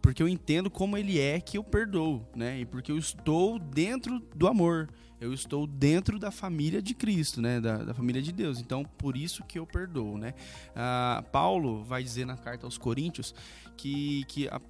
porque 0.00 0.22
eu 0.22 0.28
entendo 0.28 0.70
como 0.70 0.96
ele 0.96 1.20
é 1.20 1.38
que 1.38 1.58
eu 1.58 1.62
perdoo, 1.62 2.26
né? 2.34 2.60
E 2.60 2.64
porque 2.64 2.90
eu 2.90 2.96
estou 2.96 3.58
dentro 3.58 4.18
do 4.34 4.48
amor 4.48 4.88
eu 5.20 5.32
estou 5.32 5.66
dentro 5.66 6.18
da 6.18 6.30
família 6.30 6.82
de 6.82 6.94
Cristo, 6.94 7.40
né? 7.40 7.60
Da, 7.60 7.78
da 7.78 7.94
família 7.94 8.20
de 8.20 8.32
Deus. 8.32 8.58
Então, 8.58 8.84
por 8.84 9.16
isso 9.16 9.42
que 9.44 9.58
eu 9.58 9.66
perdoo, 9.66 10.18
né? 10.18 10.34
Ah, 10.74 11.24
Paulo 11.32 11.82
vai 11.82 12.02
dizer 12.02 12.24
na 12.24 12.36
carta 12.36 12.66
aos 12.66 12.76
Coríntios 12.76 13.34
que, 13.76 14.24
que 14.24 14.48
a, 14.48 14.60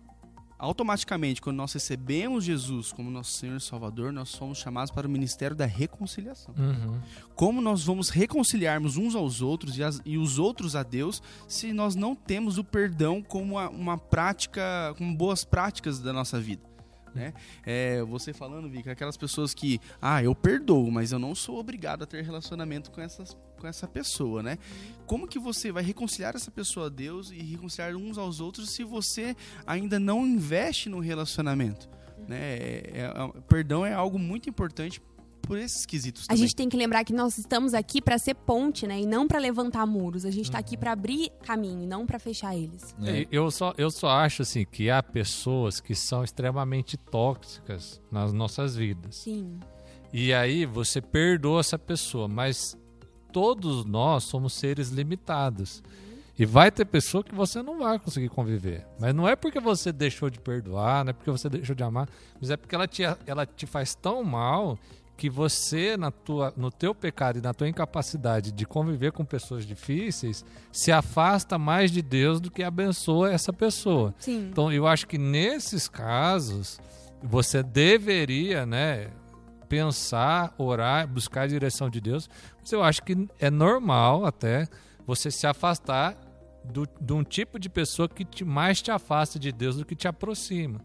automaticamente, 0.58 1.40
quando 1.40 1.56
nós 1.56 1.72
recebemos 1.72 2.44
Jesus 2.44 2.92
como 2.92 3.10
nosso 3.10 3.32
Senhor 3.32 3.56
e 3.56 3.60
Salvador, 3.60 4.12
nós 4.12 4.28
somos 4.28 4.58
chamados 4.58 4.90
para 4.90 5.06
o 5.06 5.10
ministério 5.10 5.56
da 5.56 5.66
reconciliação. 5.66 6.54
Uhum. 6.56 7.00
Como 7.34 7.60
nós 7.60 7.84
vamos 7.84 8.08
reconciliarmos 8.08 8.96
uns 8.96 9.14
aos 9.14 9.42
outros 9.42 9.76
e, 9.76 9.82
as, 9.82 10.00
e, 10.04 10.16
os 10.16 10.38
outros 10.38 10.74
a 10.74 10.82
Deus 10.82 11.22
se 11.46 11.72
nós 11.72 11.94
não 11.94 12.14
temos 12.14 12.58
o 12.58 12.64
perdão 12.64 13.22
como 13.22 13.54
uma, 13.54 13.68
uma 13.68 13.98
prática, 13.98 14.94
como 14.96 15.14
boas 15.14 15.44
práticas 15.44 15.98
da 15.98 16.12
nossa 16.12 16.40
vida? 16.40 16.75
Né? 17.16 17.34
É, 17.64 18.02
você 18.02 18.32
falando, 18.32 18.68
Vika, 18.68 18.92
aquelas 18.92 19.16
pessoas 19.16 19.54
que, 19.54 19.80
ah, 20.00 20.22
eu 20.22 20.34
perdoo, 20.34 20.90
mas 20.90 21.12
eu 21.12 21.18
não 21.18 21.34
sou 21.34 21.58
obrigado 21.58 22.02
a 22.02 22.06
ter 22.06 22.22
relacionamento 22.22 22.90
com 22.90 23.00
essas 23.00 23.36
com 23.56 23.66
essa 23.66 23.88
pessoa, 23.88 24.42
né? 24.42 24.58
Como 25.06 25.26
que 25.26 25.38
você 25.38 25.72
vai 25.72 25.82
reconciliar 25.82 26.36
essa 26.36 26.50
pessoa 26.50 26.86
a 26.86 26.88
Deus 26.90 27.30
e 27.30 27.38
reconciliar 27.42 27.96
uns 27.96 28.18
aos 28.18 28.38
outros 28.38 28.68
se 28.68 28.84
você 28.84 29.34
ainda 29.66 29.98
não 29.98 30.26
investe 30.26 30.90
no 30.90 31.00
relacionamento? 31.00 31.88
Né? 32.28 32.38
É, 32.38 32.90
é, 32.92 33.00
é 33.04 33.40
perdão 33.48 33.84
é 33.84 33.94
algo 33.94 34.18
muito 34.18 34.48
importante 34.48 35.00
por 35.46 35.56
esses 35.58 35.86
quesitos. 35.86 36.26
Também. 36.26 36.34
A 36.34 36.38
gente 36.38 36.54
tem 36.54 36.68
que 36.68 36.76
lembrar 36.76 37.04
que 37.04 37.12
nós 37.12 37.38
estamos 37.38 37.72
aqui 37.72 38.02
para 38.02 38.18
ser 38.18 38.34
ponte, 38.34 38.86
né? 38.86 39.00
E 39.00 39.06
não 39.06 39.26
para 39.26 39.38
levantar 39.38 39.86
muros. 39.86 40.24
A 40.24 40.30
gente 40.30 40.46
está 40.46 40.58
aqui 40.58 40.76
para 40.76 40.92
abrir 40.92 41.30
caminho, 41.42 41.84
e 41.84 41.86
não 41.86 42.04
para 42.04 42.18
fechar 42.18 42.54
eles. 42.56 42.94
É. 43.02 43.26
Eu, 43.30 43.50
só, 43.50 43.72
eu 43.78 43.90
só 43.90 44.08
acho 44.08 44.42
assim 44.42 44.64
que 44.64 44.90
há 44.90 45.02
pessoas 45.02 45.80
que 45.80 45.94
são 45.94 46.24
extremamente 46.24 46.96
tóxicas 46.96 48.00
nas 48.10 48.32
nossas 48.32 48.76
vidas. 48.76 49.16
Sim. 49.16 49.58
E 50.12 50.34
aí 50.34 50.66
você 50.66 51.00
perdoa 51.00 51.60
essa 51.60 51.78
pessoa, 51.78 52.26
mas 52.26 52.76
todos 53.32 53.84
nós 53.84 54.24
somos 54.24 54.54
seres 54.54 54.88
limitados. 54.88 55.82
E 56.38 56.44
vai 56.44 56.70
ter 56.70 56.84
pessoa 56.84 57.24
que 57.24 57.34
você 57.34 57.62
não 57.62 57.78
vai 57.78 57.98
conseguir 57.98 58.28
conviver. 58.28 58.86
Mas 59.00 59.14
não 59.14 59.26
é 59.26 59.34
porque 59.34 59.58
você 59.58 59.90
deixou 59.90 60.28
de 60.28 60.38
perdoar, 60.38 61.04
não 61.04 61.10
é 61.10 61.12
porque 61.14 61.30
você 61.30 61.48
deixou 61.48 61.74
de 61.74 61.82
amar, 61.82 62.08
mas 62.38 62.50
é 62.50 62.56
porque 62.56 62.74
ela 62.74 62.86
te, 62.86 63.02
ela 63.26 63.46
te 63.46 63.64
faz 63.64 63.94
tão 63.94 64.22
mal 64.22 64.78
que 65.16 65.30
você, 65.30 65.96
na 65.96 66.10
tua, 66.10 66.52
no 66.56 66.70
teu 66.70 66.94
pecado 66.94 67.38
e 67.38 67.42
na 67.42 67.54
tua 67.54 67.68
incapacidade 67.68 68.52
de 68.52 68.66
conviver 68.66 69.12
com 69.12 69.24
pessoas 69.24 69.64
difíceis, 69.64 70.44
se 70.70 70.92
afasta 70.92 71.58
mais 71.58 71.90
de 71.90 72.02
Deus 72.02 72.40
do 72.40 72.50
que 72.50 72.62
abençoa 72.62 73.32
essa 73.32 73.52
pessoa. 73.52 74.14
Sim. 74.18 74.48
Então, 74.50 74.70
eu 74.70 74.86
acho 74.86 75.06
que 75.06 75.16
nesses 75.16 75.88
casos, 75.88 76.78
você 77.22 77.62
deveria, 77.62 78.66
né, 78.66 79.10
pensar, 79.68 80.54
orar, 80.58 81.06
buscar 81.08 81.42
a 81.42 81.46
direção 81.46 81.88
de 81.88 82.00
Deus. 82.00 82.28
Mas 82.60 82.70
eu 82.72 82.82
acho 82.82 83.02
que 83.02 83.28
é 83.38 83.50
normal 83.50 84.24
até 84.24 84.68
você 85.06 85.30
se 85.30 85.46
afastar 85.46 86.16
do, 86.64 86.86
de 87.00 87.12
um 87.12 87.22
tipo 87.22 87.58
de 87.58 87.68
pessoa 87.68 88.08
que 88.08 88.24
te, 88.24 88.44
mais 88.44 88.82
te 88.82 88.90
afasta 88.90 89.38
de 89.38 89.52
Deus 89.52 89.76
do 89.76 89.84
que 89.84 89.94
te 89.94 90.08
aproxima. 90.08 90.80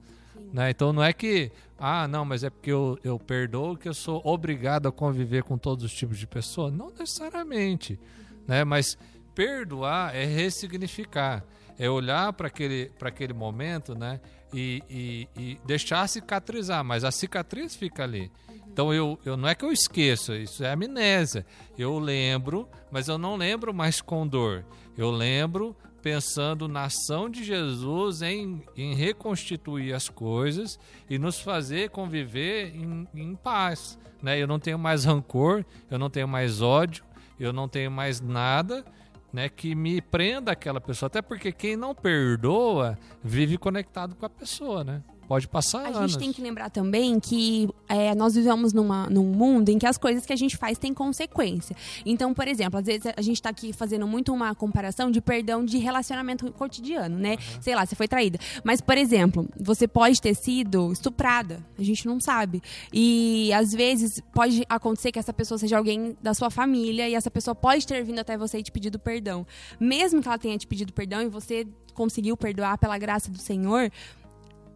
Né? 0.54 0.70
Então 0.70 0.92
não 0.92 1.04
é 1.04 1.14
que, 1.14 1.52
ah, 1.80 2.08
não, 2.08 2.26
mas 2.26 2.44
é 2.44 2.50
porque 2.50 2.72
eu, 2.72 2.98
eu 3.04 3.18
perdoo 3.18 3.78
que 3.78 3.88
eu 3.88 3.94
sou 3.94 4.22
obrigado 4.26 4.88
a 4.88 4.92
conviver 4.92 5.44
com 5.44 5.58
todos 5.58 5.86
os 5.86 5.94
tipos 5.94 6.18
de 6.18 6.28
pessoas. 6.28 6.74
Não 6.74 6.90
necessariamente. 6.90 8.00
Né? 8.48 8.64
Mas 8.64 8.98
perdoar 9.34 10.16
é 10.16 10.26
ressignificar. 10.26 11.44
É 11.80 11.90
olhar 11.90 12.32
para 12.34 12.48
aquele, 12.48 12.92
aquele 13.02 13.34
momento 13.34 13.96
né? 13.96 14.20
E, 14.54 14.84
e, 14.90 15.30
e, 15.36 15.60
deixar 15.66 16.08
cicatrizar, 16.08 16.84
mas 16.84 17.06
a 17.06 17.12
cicatriz 17.12 17.76
fica 17.76 18.04
ali. 18.04 18.30
Então 18.68 18.94
eu, 18.94 19.18
eu 19.26 19.36
não 19.36 19.48
é 19.48 19.56
que 19.56 19.64
eu 19.64 19.72
esqueço, 19.72 20.34
isso 20.34 20.64
é 20.64 20.72
amnésia. 20.72 21.46
Eu 21.78 21.98
lembro, 21.98 22.70
mas 22.92 23.08
eu 23.08 23.18
não 23.18 23.36
lembro 23.36 23.74
mais 23.74 24.02
com 24.02 24.28
dor. 24.28 24.66
Eu 24.98 25.10
lembro, 25.10 25.76
pensando 26.02 26.68
na 26.68 26.86
ação 26.86 27.30
de 27.30 27.44
Jesus 27.44 28.22
em, 28.22 28.64
em 28.76 28.96
reconstituir 28.96 29.94
as 29.94 30.10
coisas 30.10 30.80
e 31.10 31.20
nos 31.20 31.40
fazer 31.40 31.90
conviver 31.90 32.76
em, 32.76 33.08
em 33.14 33.36
paz. 33.36 33.98
Né? 34.22 34.42
Eu 34.42 34.48
não 34.48 34.60
tenho 34.60 34.80
mais 34.80 35.06
rancor, 35.06 35.64
eu 35.90 36.00
não 36.00 36.10
tenho 36.10 36.28
mais 36.28 36.62
ódio, 36.62 37.04
eu 37.40 37.54
não 37.54 37.68
tenho 37.68 37.92
mais 37.92 38.20
nada 38.22 38.86
né, 39.32 39.48
que 39.50 39.74
me 39.74 40.02
prenda 40.02 40.52
aquela 40.52 40.82
pessoa. 40.82 41.08
Até 41.08 41.22
porque 41.22 41.52
quem 41.52 41.76
não 41.76 41.96
perdoa 41.96 42.98
vive 43.24 43.58
conectado 43.58 44.16
com 44.16 44.26
a 44.26 44.30
pessoa, 44.30 44.84
né? 44.84 45.02
Pode 45.32 45.48
passar 45.48 45.86
a 45.86 45.88
anos. 45.88 46.12
Gente 46.12 46.20
tem 46.20 46.34
que 46.34 46.42
lembrar 46.42 46.70
também 46.70 47.18
que 47.18 47.70
é, 47.88 48.14
nós 48.14 48.36
vivemos 48.36 48.74
numa, 48.74 49.10
num 49.10 49.24
mundo 49.24 49.70
em 49.70 49.80
que 49.80 49.86
as 49.86 49.98
coisas 49.98 50.26
que 50.26 50.34
a 50.34 50.36
gente 50.36 50.58
faz 50.58 50.78
têm 50.78 50.94
consequência. 50.94 51.74
Então, 52.06 52.34
por 52.34 52.50
exemplo, 52.50 52.78
às 52.78 52.86
vezes 52.86 53.14
a 53.16 53.22
gente 53.22 53.38
está 53.38 53.50
aqui 53.50 53.72
fazendo 53.72 54.06
muito 54.06 54.34
uma 54.34 54.54
comparação 54.54 55.10
de 55.10 55.22
perdão 55.22 55.64
de 55.64 55.78
relacionamento 55.78 56.52
cotidiano, 56.52 57.18
né? 57.18 57.38
Uhum. 57.56 57.62
Sei 57.62 57.74
lá, 57.74 57.86
você 57.86 57.96
foi 57.96 58.10
traída. 58.10 58.40
Mas, 58.62 58.82
por 58.82 58.98
exemplo, 58.98 59.48
você 59.58 59.88
pode 59.88 60.22
ter 60.22 60.36
sido 60.36 60.92
estuprada. 60.92 61.66
A 61.80 61.82
gente 61.82 62.06
não 62.06 62.20
sabe. 62.20 62.62
E 62.92 63.54
às 63.54 63.72
vezes 63.72 64.22
pode 64.34 64.66
acontecer 64.68 65.14
que 65.14 65.20
essa 65.20 65.32
pessoa 65.32 65.58
seja 65.58 65.78
alguém 65.78 66.14
da 66.22 66.34
sua 66.34 66.50
família 66.50 67.08
e 67.08 67.16
essa 67.16 67.32
pessoa 67.32 67.56
pode 67.56 67.88
ter 67.88 68.04
vindo 68.04 68.20
até 68.20 68.38
você 68.38 68.58
e 68.58 68.64
te 68.64 68.72
pedido 68.72 69.00
perdão. 69.00 69.48
Mesmo 69.80 70.22
que 70.22 70.28
ela 70.28 70.38
tenha 70.38 70.58
te 70.58 70.68
pedido 70.68 70.92
perdão 70.92 71.22
e 71.22 71.30
você 71.30 71.66
conseguiu 71.94 72.36
perdoar 72.36 72.78
pela 72.78 72.98
graça 72.98 73.30
do 73.30 73.38
Senhor, 73.38 73.92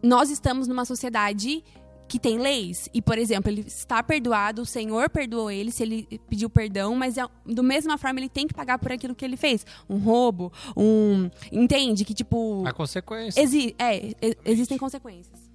nós 0.06 0.30
estamos 0.30 0.68
numa 0.68 0.84
sociedade 0.84 1.62
que 2.08 2.18
tem 2.18 2.38
leis. 2.38 2.88
E, 2.94 3.02
por 3.02 3.18
exemplo, 3.18 3.50
ele 3.50 3.62
está 3.62 4.02
perdoado, 4.02 4.62
o 4.62 4.66
Senhor 4.66 5.10
perdoou 5.10 5.50
ele 5.50 5.70
se 5.72 5.82
ele 5.82 6.20
pediu 6.28 6.48
perdão, 6.48 6.94
mas 6.94 7.18
é, 7.18 7.26
do 7.44 7.62
mesma 7.62 7.98
forma 7.98 8.20
ele 8.20 8.28
tem 8.28 8.46
que 8.46 8.54
pagar 8.54 8.78
por 8.78 8.92
aquilo 8.92 9.14
que 9.14 9.24
ele 9.24 9.36
fez. 9.36 9.66
Um 9.88 9.98
roubo, 9.98 10.52
um. 10.76 11.28
Entende? 11.50 12.04
Que, 12.04 12.14
tipo. 12.14 12.64
A 12.66 12.72
consequência. 12.72 13.40
Exi 13.40 13.74
é, 13.78 14.10
e- 14.10 14.38
existem 14.44 14.78
consequências. 14.78 15.50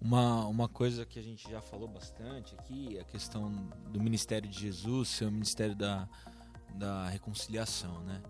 Uma, 0.00 0.46
uma 0.46 0.66
coisa 0.66 1.04
que 1.04 1.18
a 1.18 1.22
gente 1.22 1.48
já 1.48 1.60
falou 1.60 1.86
bastante 1.86 2.54
aqui, 2.58 2.98
a 2.98 3.04
questão 3.04 3.52
do 3.90 4.02
ministério 4.02 4.48
de 4.48 4.58
Jesus 4.58 5.08
ser 5.08 5.26
o 5.26 5.30
ministério 5.30 5.76
da, 5.76 6.08
da 6.74 7.06
reconciliação, 7.08 8.00
né? 8.00 8.22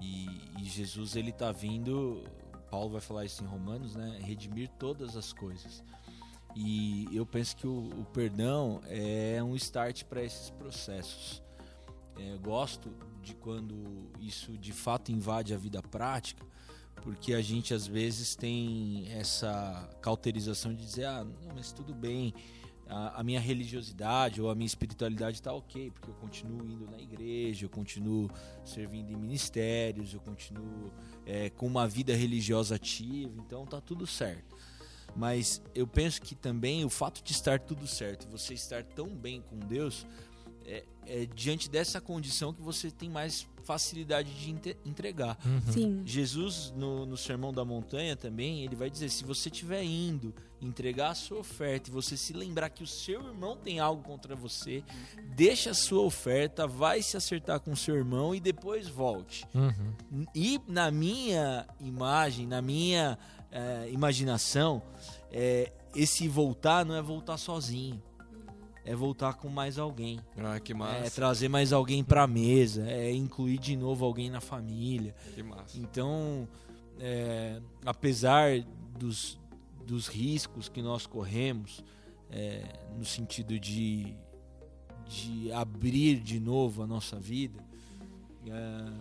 E, 0.00 0.26
e 0.60 0.64
Jesus, 0.64 1.16
ele 1.16 1.32
tá 1.32 1.50
vindo, 1.50 2.22
Paulo 2.70 2.90
vai 2.90 3.00
falar 3.00 3.24
isso 3.24 3.42
em 3.42 3.46
Romanos, 3.46 3.94
né? 3.94 4.18
Redimir 4.22 4.68
todas 4.78 5.16
as 5.16 5.32
coisas. 5.32 5.82
E 6.54 7.06
eu 7.12 7.24
penso 7.24 7.56
que 7.56 7.66
o, 7.66 7.88
o 8.00 8.04
perdão 8.12 8.80
é 8.86 9.42
um 9.42 9.54
start 9.56 10.04
para 10.04 10.22
esses 10.22 10.50
processos. 10.50 11.42
É, 12.16 12.36
gosto 12.38 12.90
de 13.22 13.34
quando 13.34 14.10
isso 14.18 14.56
de 14.58 14.72
fato 14.72 15.12
invade 15.12 15.54
a 15.54 15.56
vida 15.56 15.80
prática, 15.82 16.44
porque 17.02 17.32
a 17.32 17.40
gente 17.40 17.72
às 17.72 17.86
vezes 17.86 18.34
tem 18.34 19.06
essa 19.12 19.88
cauterização 20.00 20.74
de 20.74 20.84
dizer, 20.84 21.04
ah, 21.04 21.24
não, 21.24 21.54
mas 21.54 21.72
tudo 21.72 21.94
bem, 21.94 22.34
a, 22.88 23.20
a 23.20 23.22
minha 23.22 23.40
religiosidade 23.40 24.40
ou 24.40 24.50
a 24.50 24.54
minha 24.54 24.66
espiritualidade 24.66 25.36
está 25.36 25.52
ok, 25.52 25.90
porque 25.90 26.10
eu 26.10 26.14
continuo 26.14 26.66
indo 26.66 26.90
na 26.90 26.98
igreja, 26.98 27.66
eu 27.66 27.70
continuo 27.70 28.30
servindo 28.64 29.12
em 29.12 29.16
ministérios, 29.16 30.14
eu 30.14 30.20
continuo 30.20 30.92
é, 31.26 31.50
com 31.50 31.66
uma 31.66 31.86
vida 31.86 32.14
religiosa 32.14 32.76
ativa, 32.76 33.32
então 33.38 33.66
tá 33.66 33.80
tudo 33.80 34.06
certo. 34.06 34.56
Mas 35.14 35.62
eu 35.74 35.86
penso 35.86 36.20
que 36.22 36.34
também 36.34 36.84
o 36.84 36.90
fato 36.90 37.22
de 37.22 37.32
estar 37.32 37.58
tudo 37.60 37.86
certo 37.86 38.28
você 38.28 38.54
estar 38.54 38.84
tão 38.84 39.08
bem 39.08 39.42
com 39.42 39.58
Deus 39.58 40.06
é, 40.64 40.84
é 41.06 41.26
diante 41.26 41.68
dessa 41.68 42.00
condição 42.00 42.52
que 42.52 42.62
você 42.62 42.90
tem 42.90 43.08
mais 43.08 43.48
facilidade 43.68 44.30
de 44.32 44.76
entregar. 44.82 45.36
Uhum. 45.44 45.72
Sim. 45.72 46.02
Jesus, 46.06 46.72
no, 46.74 47.04
no 47.04 47.18
Sermão 47.18 47.52
da 47.52 47.66
Montanha 47.66 48.16
também, 48.16 48.64
ele 48.64 48.74
vai 48.74 48.88
dizer: 48.88 49.10
se 49.10 49.22
você 49.24 49.50
estiver 49.50 49.82
indo 49.84 50.34
entregar 50.60 51.10
a 51.10 51.14
sua 51.14 51.40
oferta 51.40 51.90
e 51.90 51.92
você 51.92 52.16
se 52.16 52.32
lembrar 52.32 52.70
que 52.70 52.82
o 52.82 52.86
seu 52.86 53.22
irmão 53.22 53.58
tem 53.58 53.78
algo 53.78 54.02
contra 54.02 54.34
você, 54.34 54.82
deixa 55.36 55.72
a 55.72 55.74
sua 55.74 56.02
oferta, 56.02 56.66
vai 56.66 57.02
se 57.02 57.14
acertar 57.16 57.60
com 57.60 57.72
o 57.72 57.76
seu 57.76 57.94
irmão 57.94 58.34
e 58.34 58.40
depois 58.40 58.88
volte. 58.88 59.44
Uhum. 59.54 60.24
E 60.34 60.58
na 60.66 60.90
minha 60.90 61.66
imagem, 61.78 62.46
na 62.46 62.62
minha 62.62 63.18
eh, 63.52 63.90
imaginação, 63.92 64.82
eh, 65.30 65.70
esse 65.94 66.26
voltar 66.26 66.86
não 66.86 66.94
é 66.94 67.02
voltar 67.02 67.36
sozinho. 67.36 68.02
É 68.88 68.94
voltar 68.96 69.34
com 69.34 69.48
mais 69.50 69.78
alguém. 69.78 70.18
Ah, 70.36 70.58
que 70.58 70.72
É 70.72 70.74
massa. 70.74 71.10
trazer 71.10 71.48
mais 71.48 71.72
alguém 71.74 72.02
pra 72.02 72.26
mesa. 72.26 72.88
É 72.88 73.12
incluir 73.12 73.58
de 73.58 73.76
novo 73.76 74.04
alguém 74.04 74.30
na 74.30 74.40
família. 74.40 75.14
Que 75.34 75.42
massa. 75.42 75.78
Então, 75.78 76.48
é, 76.98 77.60
apesar 77.84 78.60
dos, 78.98 79.38
dos 79.86 80.06
riscos 80.08 80.68
que 80.70 80.80
nós 80.80 81.06
corremos, 81.06 81.84
é, 82.30 82.64
no 82.96 83.04
sentido 83.04 83.58
de, 83.60 84.14
de 85.06 85.52
abrir 85.52 86.18
de 86.20 86.40
novo 86.40 86.82
a 86.82 86.86
nossa 86.86 87.20
vida, 87.20 87.62
é, 88.46 88.92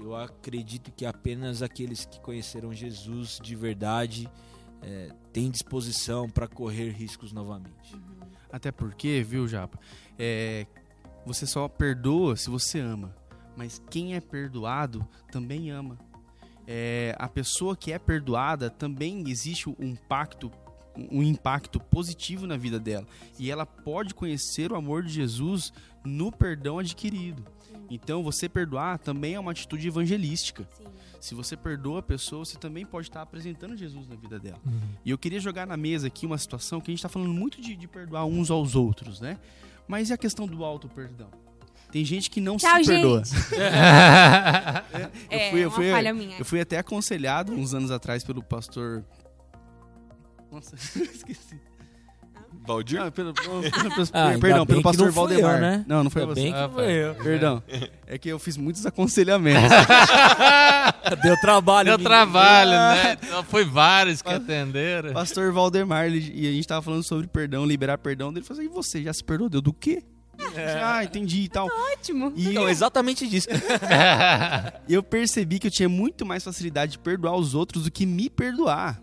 eu 0.00 0.14
acredito 0.14 0.92
que 0.92 1.04
apenas 1.04 1.60
aqueles 1.60 2.04
que 2.04 2.20
conheceram 2.20 2.72
Jesus 2.72 3.40
de 3.42 3.56
verdade 3.56 4.30
é, 4.80 5.10
têm 5.32 5.50
disposição 5.50 6.30
para 6.30 6.46
correr 6.46 6.90
riscos 6.90 7.32
novamente. 7.32 7.96
Até 8.50 8.72
porque, 8.72 9.22
viu, 9.22 9.46
Japa? 9.46 9.78
É, 10.18 10.66
você 11.24 11.46
só 11.46 11.68
perdoa 11.68 12.36
se 12.36 12.48
você 12.48 12.78
ama. 12.78 13.14
Mas 13.56 13.82
quem 13.90 14.14
é 14.14 14.20
perdoado 14.20 15.06
também 15.30 15.70
ama. 15.70 15.98
É, 16.66 17.14
a 17.18 17.28
pessoa 17.28 17.76
que 17.76 17.92
é 17.92 17.98
perdoada 17.98 18.70
também 18.70 19.28
existe 19.28 19.68
um 19.68 19.74
impacto, 19.80 20.50
um 21.10 21.22
impacto 21.22 21.80
positivo 21.80 22.46
na 22.46 22.56
vida 22.56 22.78
dela. 22.78 23.06
E 23.38 23.50
ela 23.50 23.66
pode 23.66 24.14
conhecer 24.14 24.70
o 24.70 24.76
amor 24.76 25.02
de 25.02 25.12
Jesus 25.12 25.72
no 26.04 26.30
perdão 26.30 26.78
adquirido. 26.78 27.44
Então, 27.90 28.22
você 28.22 28.48
perdoar 28.48 28.98
também 28.98 29.34
é 29.34 29.40
uma 29.40 29.50
atitude 29.52 29.88
evangelística. 29.88 30.66
Sim. 30.76 30.84
Se 31.20 31.34
você 31.34 31.56
perdoa 31.56 31.98
a 32.00 32.02
pessoa, 32.02 32.44
você 32.44 32.56
também 32.58 32.84
pode 32.86 33.08
estar 33.08 33.22
apresentando 33.22 33.76
Jesus 33.76 34.06
na 34.06 34.14
vida 34.14 34.38
dela. 34.38 34.60
Uhum. 34.66 34.80
E 35.04 35.10
eu 35.10 35.18
queria 35.18 35.40
jogar 35.40 35.66
na 35.66 35.76
mesa 35.76 36.06
aqui 36.06 36.26
uma 36.26 36.38
situação 36.38 36.80
que 36.80 36.90
a 36.90 36.92
gente 36.92 36.98
está 37.00 37.08
falando 37.08 37.32
muito 37.32 37.60
de, 37.60 37.74
de 37.74 37.88
perdoar 37.88 38.24
uns 38.24 38.50
aos 38.50 38.76
outros, 38.76 39.20
né? 39.20 39.38
Mas 39.88 40.10
e 40.10 40.12
a 40.12 40.18
questão 40.18 40.46
do 40.46 40.64
auto 40.64 40.88
perdão? 40.88 41.28
Tem 41.90 42.04
gente 42.04 42.28
que 42.30 42.40
não 42.40 42.58
Tchau, 42.58 42.84
se 42.84 42.90
perdoa. 42.90 43.24
gente. 43.24 43.38
É, 45.30 45.50
fui- 45.50 45.60
eu 45.64 45.68
uma 45.68 45.74
fui- 45.76 45.90
falha 45.90 46.12
minha. 46.14 46.38
Eu 46.38 46.44
fui 46.44 46.60
até 46.60 46.78
aconselhado 46.78 47.52
uns 47.52 47.72
anos 47.74 47.90
atrás 47.90 48.22
pelo 48.22 48.42
pastor. 48.42 49.04
Nossa, 50.52 50.76
esqueci. 50.76 51.60
Valdir? 52.68 53.00
Ah, 53.00 53.10
pelo, 53.10 53.32
pelo- 53.34 53.62
pelo- 53.62 54.08
Ah, 54.12 54.36
perdão, 54.40 54.66
pelo 54.66 54.78
que 54.78 54.84
pastor 54.84 55.06
não 55.06 55.12
fui 55.12 55.22
eu, 55.22 55.28
Valdemar. 55.42 55.60
né? 55.60 55.84
Não, 55.88 56.04
não 56.04 56.10
foi 56.10 56.22
Ainda 56.22 56.34
você. 56.34 56.40
bem 56.42 56.52
que 56.52 56.58
Ah, 56.58 56.68
foi 56.68 56.92
eu. 56.92 57.14
Perdão. 57.16 57.62
É 58.10 58.16
que 58.16 58.28
eu 58.30 58.38
fiz 58.38 58.56
muitos 58.56 58.86
aconselhamentos. 58.86 59.68
Deu 61.22 61.38
trabalho. 61.40 61.86
Deu 61.90 61.98
menino. 61.98 62.08
trabalho, 62.08 62.70
né? 62.70 63.18
Então, 63.22 63.44
Foi 63.44 63.62
vários 63.64 64.22
que 64.22 64.30
atenderam. 64.32 65.12
pastor 65.12 65.52
Valdemar, 65.52 66.06
ele- 66.06 66.32
e 66.34 66.48
a 66.48 66.52
gente 66.52 66.66
tava 66.66 66.80
falando 66.80 67.02
sobre 67.02 67.26
perdão, 67.26 67.66
liberar 67.66 67.98
perdão. 67.98 68.30
Ele 68.30 68.40
falou 68.42 68.62
assim: 68.62 68.70
e 68.70 68.72
você 68.74 69.02
já 69.02 69.12
se 69.12 69.22
perdoou? 69.22 69.50
Deu 69.50 69.60
do 69.60 69.72
quê? 69.74 70.02
Ah, 70.82 71.02
entendi 71.04 71.40
e 71.42 71.48
tal. 71.48 71.68
Ótimo. 71.92 72.32
E 72.36 72.48
Não, 72.50 72.68
exatamente 72.68 73.26
disso. 73.28 73.48
eu 74.88 75.02
percebi 75.02 75.58
que 75.58 75.66
eu 75.66 75.70
tinha 75.70 75.88
muito 75.88 76.24
mais 76.24 76.42
facilidade 76.44 76.92
de 76.92 76.98
perdoar 76.98 77.36
os 77.36 77.54
outros 77.54 77.84
do 77.84 77.90
que 77.90 78.06
me 78.06 78.30
perdoar. 78.30 79.00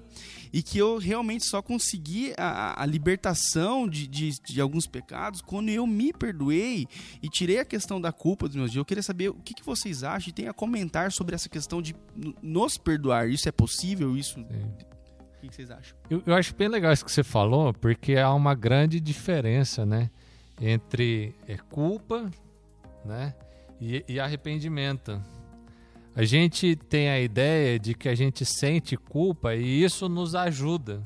E 0.56 0.64
que 0.64 0.78
eu 0.78 0.98
realmente 0.98 1.44
só 1.46 1.62
consegui 1.62 2.34
a, 2.38 2.82
a 2.82 2.86
libertação 2.86 3.86
de, 3.86 4.08
de, 4.08 4.40
de 4.40 4.62
alguns 4.62 4.88
pecados 4.88 5.42
quando 5.42 5.68
eu 5.68 5.86
me 5.86 6.14
perdoei 6.14 6.88
e 7.22 7.28
tirei 7.28 7.60
a 7.60 7.66
questão 7.66 8.00
da 8.00 8.14
culpa 8.14 8.48
dos 8.48 8.56
meus 8.56 8.72
dias. 8.72 8.78
Eu 8.78 8.86
queria 8.86 9.04
saber 9.04 9.28
o 9.28 9.34
que, 9.34 9.54
que 9.54 9.66
vocês 9.66 10.02
acham 10.02 10.30
e 10.30 10.32
tem 10.32 10.48
a 10.48 10.54
comentar 10.54 11.12
sobre 11.12 11.36
essa 11.36 11.50
questão 11.50 11.82
de 11.82 11.94
nos 12.42 12.78
perdoar. 12.78 13.28
Isso 13.30 13.50
é 13.50 13.52
possível? 13.52 14.16
Isso. 14.16 14.40
O 14.40 15.42
que, 15.42 15.50
que 15.50 15.56
vocês 15.56 15.70
acham? 15.70 15.98
Eu, 16.10 16.24
eu 16.26 16.34
acho 16.34 16.56
bem 16.56 16.70
legal 16.70 16.94
isso 16.94 17.04
que 17.04 17.12
você 17.12 17.22
falou, 17.22 17.74
porque 17.74 18.16
há 18.16 18.34
uma 18.34 18.56
grande 18.56 19.02
diferença, 19.02 19.86
né? 19.86 20.10
Entre 20.62 21.36
é, 21.50 21.58
culpa, 21.58 22.32
né? 23.04 23.36
E, 23.82 24.06
e 24.08 24.22
arrependimento. 24.22 25.22
A 26.16 26.24
gente 26.24 26.78
tem 26.78 27.10
a 27.10 27.20
ideia 27.20 27.78
de 27.78 27.94
que 27.94 28.08
a 28.08 28.16
gente 28.16 28.46
sente 28.46 28.96
culpa 28.96 29.54
e 29.54 29.84
isso 29.84 30.08
nos 30.08 30.34
ajuda. 30.34 31.04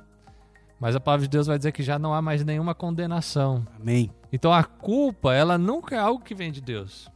Mas 0.80 0.96
a 0.96 1.00
palavra 1.00 1.26
de 1.26 1.32
Deus 1.32 1.48
vai 1.48 1.58
dizer 1.58 1.72
que 1.72 1.82
já 1.82 1.98
não 1.98 2.14
há 2.14 2.22
mais 2.22 2.46
nenhuma 2.46 2.76
condenação. 2.76 3.66
Amém. 3.80 4.12
Então 4.32 4.54
a 4.54 4.64
culpa, 4.64 5.34
ela 5.34 5.58
nunca 5.58 5.96
é 5.96 6.00
algo 6.00 6.24
que 6.24 6.36
vem 6.36 6.52
de 6.52 6.62
Deus. 6.62 7.10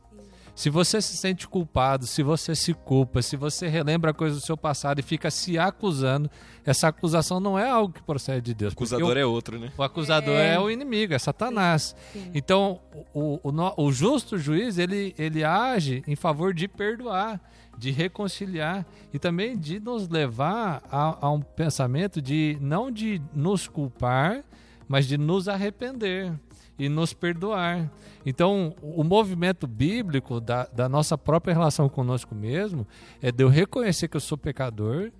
Se 0.55 0.69
você 0.69 1.01
se 1.01 1.17
sente 1.17 1.47
culpado, 1.47 2.05
se 2.05 2.21
você 2.21 2.55
se 2.55 2.73
culpa, 2.73 3.23
se 3.23 3.35
você 3.35 3.67
relembra 3.67 4.13
coisas 4.13 4.39
do 4.39 4.45
seu 4.45 4.55
passado 4.55 4.99
e 4.99 5.01
fica 5.01 5.31
se 5.31 5.57
acusando, 5.57 6.29
essa 6.63 6.89
acusação 6.89 7.39
não 7.39 7.57
é 7.57 7.67
algo 7.67 7.93
que 7.93 8.03
procede 8.03 8.41
de 8.41 8.53
Deus. 8.53 8.73
O 8.73 8.75
acusador 8.75 9.15
o, 9.15 9.19
é 9.19 9.25
outro, 9.25 9.57
né? 9.59 9.71
o 9.75 9.81
acusador 9.81 10.35
É. 10.35 10.53
é. 10.53 10.59
o 10.59 10.69
inimigo, 10.69 11.13
é 11.13 11.19
Satanás. 11.19 11.95
Sim. 12.13 12.31
Então, 12.35 12.79
o, 13.13 13.39
o, 13.43 13.83
o 13.83 13.91
justo 13.91 14.37
juiz, 14.37 14.77
ele, 14.77 15.15
ele 15.17 15.43
age 15.43 16.03
em 16.07 16.15
favor 16.15 16.53
de 16.53 16.67
perdoar, 16.67 17.41
de 17.75 17.89
reconciliar 17.89 18.85
e 19.11 19.17
também 19.17 19.57
de 19.57 19.79
nos 19.79 20.07
levar 20.07 20.83
a, 20.91 21.25
a 21.25 21.31
um 21.31 21.41
pensamento 21.41 22.21
de 22.21 22.57
não 22.61 22.91
de 22.91 23.19
nos 23.33 23.67
culpar, 23.67 24.43
mas 24.87 25.07
de 25.07 25.17
nos 25.17 25.47
arrepender 25.47 26.31
e 26.77 26.89
nos 26.89 27.13
perdoar. 27.13 27.91
Então, 28.25 28.75
o 28.81 29.03
movimento 29.03 29.67
bíblico 29.67 30.39
da, 30.39 30.65
da 30.65 30.89
nossa 30.89 31.17
própria 31.17 31.53
relação 31.53 31.87
conosco 31.87 32.33
mesmo 32.33 32.87
é 33.21 33.31
de 33.31 33.43
eu 33.43 33.49
reconhecer 33.49 34.07
que 34.07 34.17
eu 34.17 34.21
sou 34.21 34.37
pecador, 34.37 35.11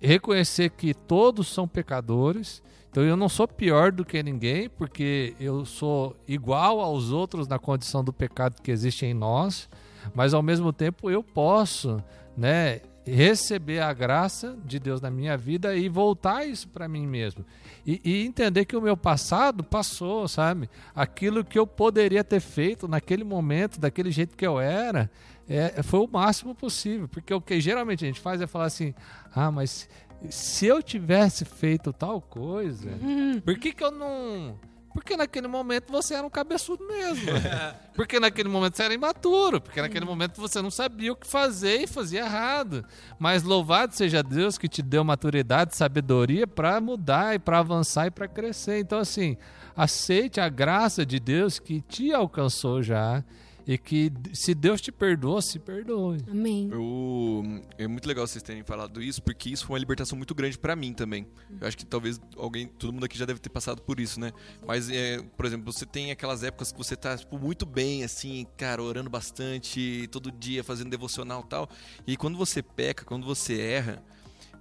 reconhecer 0.00 0.70
que 0.70 0.94
todos 0.94 1.48
são 1.48 1.68
pecadores. 1.68 2.62
Então 2.90 3.04
eu 3.04 3.16
não 3.16 3.28
sou 3.28 3.46
pior 3.46 3.92
do 3.92 4.04
que 4.04 4.20
ninguém, 4.22 4.68
porque 4.68 5.34
eu 5.38 5.64
sou 5.64 6.16
igual 6.26 6.80
aos 6.80 7.12
outros 7.12 7.46
na 7.46 7.58
condição 7.58 8.02
do 8.02 8.12
pecado 8.12 8.60
que 8.60 8.70
existe 8.70 9.06
em 9.06 9.14
nós, 9.14 9.68
mas 10.12 10.34
ao 10.34 10.42
mesmo 10.42 10.72
tempo 10.72 11.08
eu 11.08 11.22
posso, 11.22 12.02
né, 12.36 12.80
receber 13.06 13.80
a 13.80 13.92
graça 13.92 14.56
de 14.64 14.78
Deus 14.78 15.00
na 15.00 15.10
minha 15.10 15.36
vida 15.36 15.74
e 15.74 15.88
voltar 15.88 16.44
isso 16.44 16.68
para 16.68 16.88
mim 16.88 17.06
mesmo. 17.06 17.44
E, 17.86 18.00
e, 18.04 18.26
entender 18.26 18.64
que 18.64 18.76
o 18.76 18.80
meu 18.80 18.96
passado 18.96 19.64
passou, 19.64 20.28
sabe? 20.28 20.68
Aquilo 20.94 21.44
que 21.44 21.58
eu 21.58 21.66
poderia 21.66 22.22
ter 22.22 22.40
feito 22.40 22.86
naquele 22.86 23.24
momento, 23.24 23.80
daquele 23.80 24.10
jeito 24.10 24.36
que 24.36 24.46
eu 24.46 24.60
era, 24.60 25.10
é, 25.48 25.82
foi 25.82 26.00
o 26.00 26.08
máximo 26.08 26.54
possível. 26.54 27.08
Porque 27.08 27.32
o 27.32 27.40
que 27.40 27.60
geralmente 27.60 28.04
a 28.04 28.06
gente 28.06 28.20
faz 28.20 28.40
é 28.40 28.46
falar 28.46 28.66
assim: 28.66 28.94
ah, 29.34 29.50
mas 29.50 29.88
se 30.28 30.66
eu 30.66 30.82
tivesse 30.82 31.44
feito 31.44 31.92
tal 31.92 32.20
coisa, 32.20 32.90
uhum. 33.02 33.40
por 33.40 33.58
que, 33.58 33.72
que 33.72 33.82
eu 33.82 33.90
não 33.90 34.58
porque 34.92 35.16
naquele 35.16 35.46
momento 35.46 35.90
você 35.90 36.14
era 36.14 36.26
um 36.26 36.30
cabeçudo 36.30 36.84
mesmo. 36.86 37.30
porque 37.94 38.18
naquele 38.18 38.48
momento 38.48 38.76
você 38.76 38.82
era 38.82 38.94
imaturo. 38.94 39.60
Porque 39.60 39.80
naquele 39.80 40.04
momento 40.04 40.40
você 40.40 40.60
não 40.60 40.70
sabia 40.70 41.12
o 41.12 41.16
que 41.16 41.26
fazer 41.26 41.82
e 41.82 41.86
fazia 41.86 42.20
errado. 42.20 42.84
Mas 43.18 43.42
louvado 43.42 43.94
seja 43.94 44.22
Deus 44.22 44.58
que 44.58 44.68
te 44.68 44.82
deu 44.82 45.04
maturidade, 45.04 45.76
sabedoria 45.76 46.46
para 46.46 46.80
mudar 46.80 47.34
e 47.34 47.38
para 47.38 47.60
avançar 47.60 48.06
e 48.06 48.10
para 48.10 48.26
crescer. 48.26 48.80
Então, 48.80 48.98
assim, 48.98 49.36
aceite 49.76 50.40
a 50.40 50.48
graça 50.48 51.06
de 51.06 51.20
Deus 51.20 51.58
que 51.58 51.80
te 51.80 52.12
alcançou 52.12 52.82
já 52.82 53.22
e 53.70 53.78
que 53.78 54.12
se 54.32 54.52
Deus 54.52 54.80
te 54.80 54.90
perdoou, 54.90 55.40
se 55.40 55.56
perdoe. 55.60 56.18
Amém. 56.28 56.68
Eu, 56.72 57.62
é 57.78 57.86
muito 57.86 58.04
legal 58.08 58.26
vocês 58.26 58.42
terem 58.42 58.64
falado 58.64 59.00
isso, 59.00 59.22
porque 59.22 59.48
isso 59.48 59.64
foi 59.64 59.74
uma 59.74 59.78
libertação 59.78 60.18
muito 60.18 60.34
grande 60.34 60.58
para 60.58 60.74
mim 60.74 60.92
também. 60.92 61.24
Eu 61.60 61.68
acho 61.68 61.76
que 61.76 61.86
talvez 61.86 62.20
alguém, 62.36 62.66
todo 62.66 62.92
mundo 62.92 63.04
aqui 63.04 63.16
já 63.16 63.24
deve 63.24 63.38
ter 63.38 63.48
passado 63.48 63.80
por 63.80 64.00
isso, 64.00 64.18
né? 64.18 64.32
Mas, 64.66 64.90
é, 64.90 65.22
por 65.36 65.46
exemplo, 65.46 65.72
você 65.72 65.86
tem 65.86 66.10
aquelas 66.10 66.42
épocas 66.42 66.72
que 66.72 66.78
você 66.78 66.96
tá 66.96 67.16
tipo, 67.16 67.38
muito 67.38 67.64
bem, 67.64 68.02
assim, 68.02 68.44
cara, 68.56 68.82
orando 68.82 69.08
bastante, 69.08 70.08
todo 70.10 70.32
dia 70.32 70.64
fazendo 70.64 70.90
devocional 70.90 71.44
e 71.46 71.48
tal. 71.48 71.68
E 72.08 72.16
quando 72.16 72.36
você 72.36 72.64
peca, 72.64 73.04
quando 73.04 73.24
você 73.24 73.60
erra, 73.60 74.02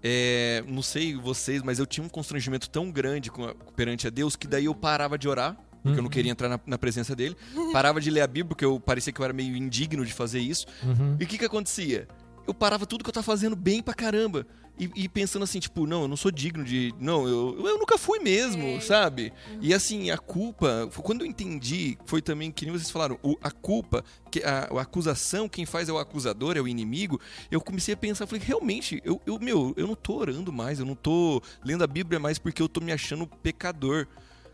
é, 0.03 0.63
não 0.67 0.83
sei 0.83 1.15
vocês, 1.15 1.63
mas 1.63 1.79
eu 1.79 1.87
tinha 1.87 2.05
um 2.05 2.09
constrangimento 2.09 2.69
tão 2.69 2.91
grande 2.91 3.31
com 3.31 3.43
a, 3.43 3.55
perante 3.75 4.05
a 4.05 4.11
Deus 4.11 4.35
que 4.35 4.45
daí 4.45 4.65
eu 4.65 4.75
parava 4.75 5.17
de 5.17 5.27
orar 5.27 5.57
porque 5.81 5.89
uhum. 5.89 5.95
eu 5.95 6.03
não 6.03 6.09
queria 6.09 6.31
entrar 6.31 6.49
na, 6.49 6.59
na, 6.65 6.77
presença 6.77 7.15
dele. 7.15 7.35
Parava 7.73 7.99
de 8.01 8.09
ler 8.09 8.21
a 8.21 8.27
Bíblia, 8.27 8.49
porque 8.49 8.65
eu 8.65 8.79
parecia 8.79 9.11
que 9.13 9.19
eu 9.19 9.23
era 9.23 9.33
meio 9.33 9.55
indigno 9.55 10.05
de 10.05 10.13
fazer 10.13 10.39
isso. 10.39 10.65
Uhum. 10.83 11.17
E 11.19 11.23
o 11.23 11.27
que 11.27 11.37
que 11.37 11.45
acontecia? 11.45 12.07
Eu 12.47 12.53
parava 12.53 12.85
tudo 12.85 13.03
que 13.03 13.09
eu 13.09 13.13
tava 13.13 13.23
fazendo 13.23 13.55
bem 13.55 13.81
pra 13.81 13.93
caramba. 13.93 14.45
E, 14.79 14.89
e 14.95 15.09
pensando 15.09 15.43
assim, 15.43 15.59
tipo, 15.59 15.85
não, 15.85 16.03
eu 16.03 16.07
não 16.07 16.15
sou 16.15 16.31
digno 16.31 16.63
de. 16.63 16.93
Não, 16.97 17.27
eu, 17.27 17.67
eu 17.67 17.77
nunca 17.77 17.97
fui 17.97 18.17
mesmo, 18.19 18.63
é. 18.63 18.79
sabe? 18.79 19.33
Uhum. 19.51 19.59
E 19.61 19.73
assim, 19.73 20.09
a 20.09 20.17
culpa. 20.17 20.89
Quando 21.03 21.21
eu 21.21 21.27
entendi, 21.27 21.97
foi 22.05 22.21
também 22.21 22.49
que 22.49 22.65
nem 22.65 22.71
vocês 22.71 22.89
falaram, 22.89 23.19
o, 23.21 23.35
a 23.41 23.51
culpa, 23.51 24.05
que 24.31 24.41
a, 24.41 24.69
a, 24.71 24.81
acusação, 24.81 25.49
quem 25.49 25.65
faz 25.65 25.89
é 25.89 25.91
o 25.91 25.97
acusador, 25.97 26.55
é 26.55 26.61
o 26.61 26.67
inimigo. 26.67 27.19
Eu 27.51 27.59
comecei 27.59 27.93
a 27.93 27.97
pensar, 27.97 28.25
falei, 28.25 28.41
realmente, 28.43 29.01
eu, 29.03 29.21
eu, 29.25 29.37
meu, 29.37 29.73
eu 29.75 29.85
não 29.85 29.95
tô 29.95 30.15
orando 30.15 30.53
mais, 30.53 30.79
eu 30.79 30.85
não 30.85 30.95
tô 30.95 31.41
lendo 31.63 31.83
a 31.83 31.87
Bíblia 31.87 32.17
mais 32.17 32.39
porque 32.39 32.61
eu 32.61 32.69
tô 32.69 32.79
me 32.79 32.93
achando 32.93 33.27
pecador. 33.27 34.07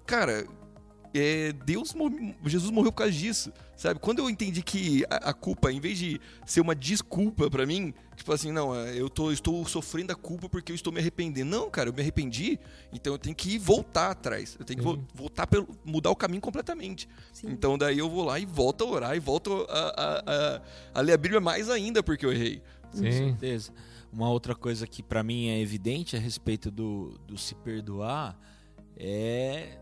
Cara, 0.07 0.45
é, 1.17 1.53
Deus, 1.53 1.93
Jesus 2.45 2.71
morreu 2.71 2.91
por 2.91 2.99
causa 2.99 3.13
disso, 3.13 3.51
sabe? 3.75 3.99
Quando 3.99 4.19
eu 4.19 4.29
entendi 4.29 4.61
que 4.61 5.05
a, 5.09 5.29
a 5.29 5.33
culpa, 5.33 5.71
em 5.71 5.79
vez 5.79 5.97
de 5.97 6.19
ser 6.45 6.61
uma 6.61 6.75
desculpa 6.75 7.49
para 7.49 7.65
mim, 7.65 7.93
tipo 8.15 8.31
assim, 8.33 8.51
não, 8.51 8.75
é, 8.75 8.99
eu 8.99 9.09
tô, 9.09 9.31
estou 9.31 9.65
sofrendo 9.65 10.11
a 10.11 10.15
culpa 10.15 10.49
porque 10.49 10.71
eu 10.71 10.75
estou 10.75 10.91
me 10.91 10.99
arrependendo. 10.99 11.49
Não, 11.49 11.69
cara, 11.69 11.89
eu 11.89 11.93
me 11.93 12.01
arrependi, 12.01 12.59
então 12.91 13.13
eu 13.13 13.17
tenho 13.17 13.35
que 13.35 13.57
voltar 13.57 14.11
atrás. 14.11 14.55
Eu 14.59 14.65
tenho 14.65 14.79
que 14.79 14.87
uhum. 14.87 15.03
voltar 15.13 15.47
pelo, 15.47 15.67
mudar 15.85 16.09
o 16.09 16.15
caminho 16.15 16.41
completamente. 16.41 17.07
Sim. 17.31 17.47
Então 17.49 17.77
daí 17.77 17.97
eu 17.97 18.09
vou 18.09 18.25
lá 18.25 18.37
e 18.39 18.45
volto 18.45 18.83
a 18.83 18.87
orar 18.87 19.15
e 19.15 19.19
volto 19.19 19.65
a, 19.69 19.79
a, 19.79 20.23
a, 20.25 20.61
a 20.95 21.01
ler 21.01 21.13
a 21.13 21.17
Bíblia 21.17 21.39
mais 21.39 21.69
ainda 21.69 22.03
porque 22.03 22.25
eu 22.25 22.33
errei. 22.33 22.61
Sim. 22.91 23.03
Com 23.03 23.11
certeza. 23.11 23.71
Uma 24.11 24.29
outra 24.29 24.55
coisa 24.55 24.87
que 24.87 25.03
para 25.03 25.23
mim 25.23 25.47
é 25.47 25.59
evidente 25.59 26.15
a 26.15 26.19
respeito 26.19 26.71
do, 26.71 27.19
do 27.27 27.37
se 27.37 27.53
perdoar 27.55 28.37
é 28.97 29.77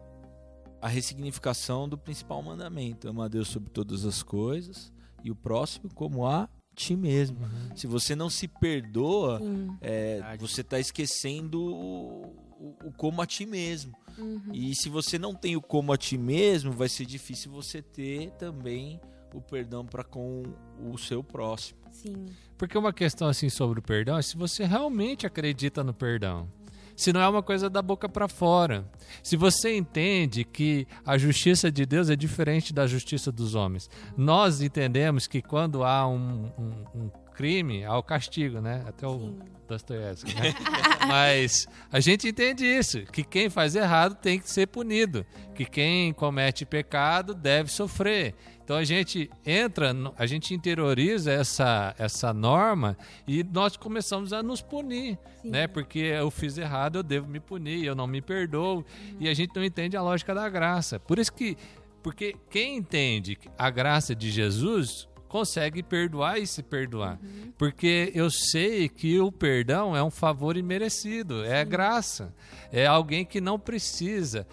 a 0.84 0.90
ressignificação 0.90 1.88
do 1.88 1.98
principal 1.98 2.44
mandamento: 2.44 3.08
ama 3.08 3.26
a 3.26 3.28
Deus 3.30 3.48
sobre 3.48 3.70
todas 3.70 4.04
as 4.04 4.22
coisas 4.22 4.92
e 5.24 5.32
o 5.32 5.36
próximo 5.36 5.90
como 5.94 6.28
a 6.28 6.50
ti 6.76 6.94
mesmo. 6.94 7.38
Uhum. 7.40 7.78
Se 7.78 7.88
você 7.88 8.16
não 8.16 8.30
se 8.30 8.50
perdoa, 8.50 9.40
é, 9.80 10.36
você 10.38 10.60
está 10.60 10.78
esquecendo 10.80 11.64
o, 11.64 12.26
o, 12.60 12.88
o, 12.88 12.92
como 12.98 13.22
a 13.22 13.26
ti 13.26 13.46
mesmo. 13.46 13.96
Uhum. 14.18 14.52
E 14.52 14.76
se 14.76 14.90
você 14.90 15.18
não 15.18 15.34
tem 15.34 15.56
o 15.56 15.62
como 15.62 15.94
a 15.94 15.98
ti 15.98 16.18
mesmo, 16.18 16.72
vai 16.74 16.90
ser 16.90 17.06
difícil 17.06 17.50
você 17.50 17.82
ter 17.82 18.32
também 18.32 19.00
o 19.34 19.40
perdão 19.40 19.86
para 19.86 20.04
com 20.04 20.44
o 20.92 20.98
seu 20.98 21.24
próximo. 21.24 21.80
Sim. 21.92 22.26
Porque 22.58 22.78
uma 22.78 22.92
questão 22.92 23.30
assim 23.30 23.50
sobre 23.50 23.80
o 23.80 23.82
perdão 23.82 24.18
é 24.18 24.22
se 24.22 24.36
você 24.36 24.66
realmente 24.66 25.26
acredita 25.26 25.82
no 25.82 25.94
perdão 25.94 26.50
se 26.96 27.12
não 27.12 27.22
é 27.22 27.28
uma 27.28 27.44
coisa 27.44 27.70
da 27.70 27.82
boca 27.82 28.08
para 28.08 28.28
fora. 28.28 28.86
Se 29.22 29.36
você 29.36 29.76
entende 29.76 30.44
que 30.44 30.88
a 31.06 31.18
justiça 31.18 31.72
de 31.72 31.86
Deus 31.86 32.10
é 32.10 32.16
diferente 32.16 32.74
da 32.74 32.88
justiça 32.88 33.32
dos 33.32 33.56
homens. 33.56 33.90
Nós 34.16 34.62
entendemos 34.62 35.28
que 35.28 35.42
quando 35.42 35.84
há 35.84 36.08
um, 36.08 36.52
um, 36.58 37.02
um 37.02 37.10
crime, 37.34 37.84
há 37.84 37.98
o 37.98 38.04
castigo, 38.04 38.62
né? 38.62 38.84
Até 38.88 39.08
o 39.08 39.36
Dostoiévski, 39.68 40.34
né? 40.36 40.54
Mas 41.08 41.68
a 41.92 42.00
gente 42.00 42.28
entende 42.28 42.66
isso, 42.66 43.02
que 43.12 43.24
quem 43.24 43.50
faz 43.50 43.76
errado 43.76 44.16
tem 44.16 44.40
que 44.40 44.50
ser 44.50 44.68
punido, 44.68 45.26
que 45.54 45.66
quem 45.66 46.14
comete 46.14 46.66
pecado 46.66 47.34
deve 47.34 47.70
sofrer. 47.72 48.36
Então 48.64 48.78
a 48.78 48.84
gente 48.84 49.30
entra, 49.46 49.94
a 50.18 50.26
gente 50.26 50.54
interioriza 50.54 51.32
essa, 51.32 51.94
essa 51.98 52.34
norma 52.34 52.98
e 53.28 53.44
nós 53.44 53.76
começamos 53.76 54.32
a 54.32 54.42
nos 54.42 54.62
punir, 54.62 55.18
Sim. 55.42 55.50
né? 55.50 55.68
Porque 55.68 56.00
eu 56.00 56.32
fiz 56.32 56.58
errado, 56.58 57.00
eu 57.00 57.04
devo 57.04 57.28
me 57.28 57.40
punir, 57.40 57.84
eu 57.84 57.96
não 57.96 58.08
me 58.08 58.22
perdoo. 58.22 58.78
Uhum. 58.78 59.18
E 59.20 59.28
a 59.28 59.34
gente 59.34 59.54
não 59.56 59.64
entende 59.64 59.98
a 59.98 60.02
lógica 60.02 60.34
da 60.34 60.48
graça. 60.48 60.98
Por 60.98 61.20
isso 61.20 61.34
que, 61.34 61.58
porque 62.02 62.36
quem 62.50 62.78
entende 62.78 63.38
a 63.58 63.70
graça 63.70 64.16
de 64.16 64.32
Jesus 64.32 65.10
consegue 65.34 65.82
perdoar 65.82 66.38
e 66.38 66.46
se 66.46 66.62
perdoar. 66.62 67.18
Uhum. 67.20 67.52
Porque 67.58 68.12
eu 68.14 68.30
sei 68.30 68.88
que 68.88 69.20
o 69.20 69.32
perdão 69.32 69.98
é 69.98 70.04
um 70.04 70.12
favor 70.12 70.56
imerecido, 70.56 71.44
é 71.44 71.66
graça. 71.66 72.32
É 72.72 72.86
alguém 72.86 73.26
que 73.26 73.42
não 73.42 73.58
precisa 73.58 74.46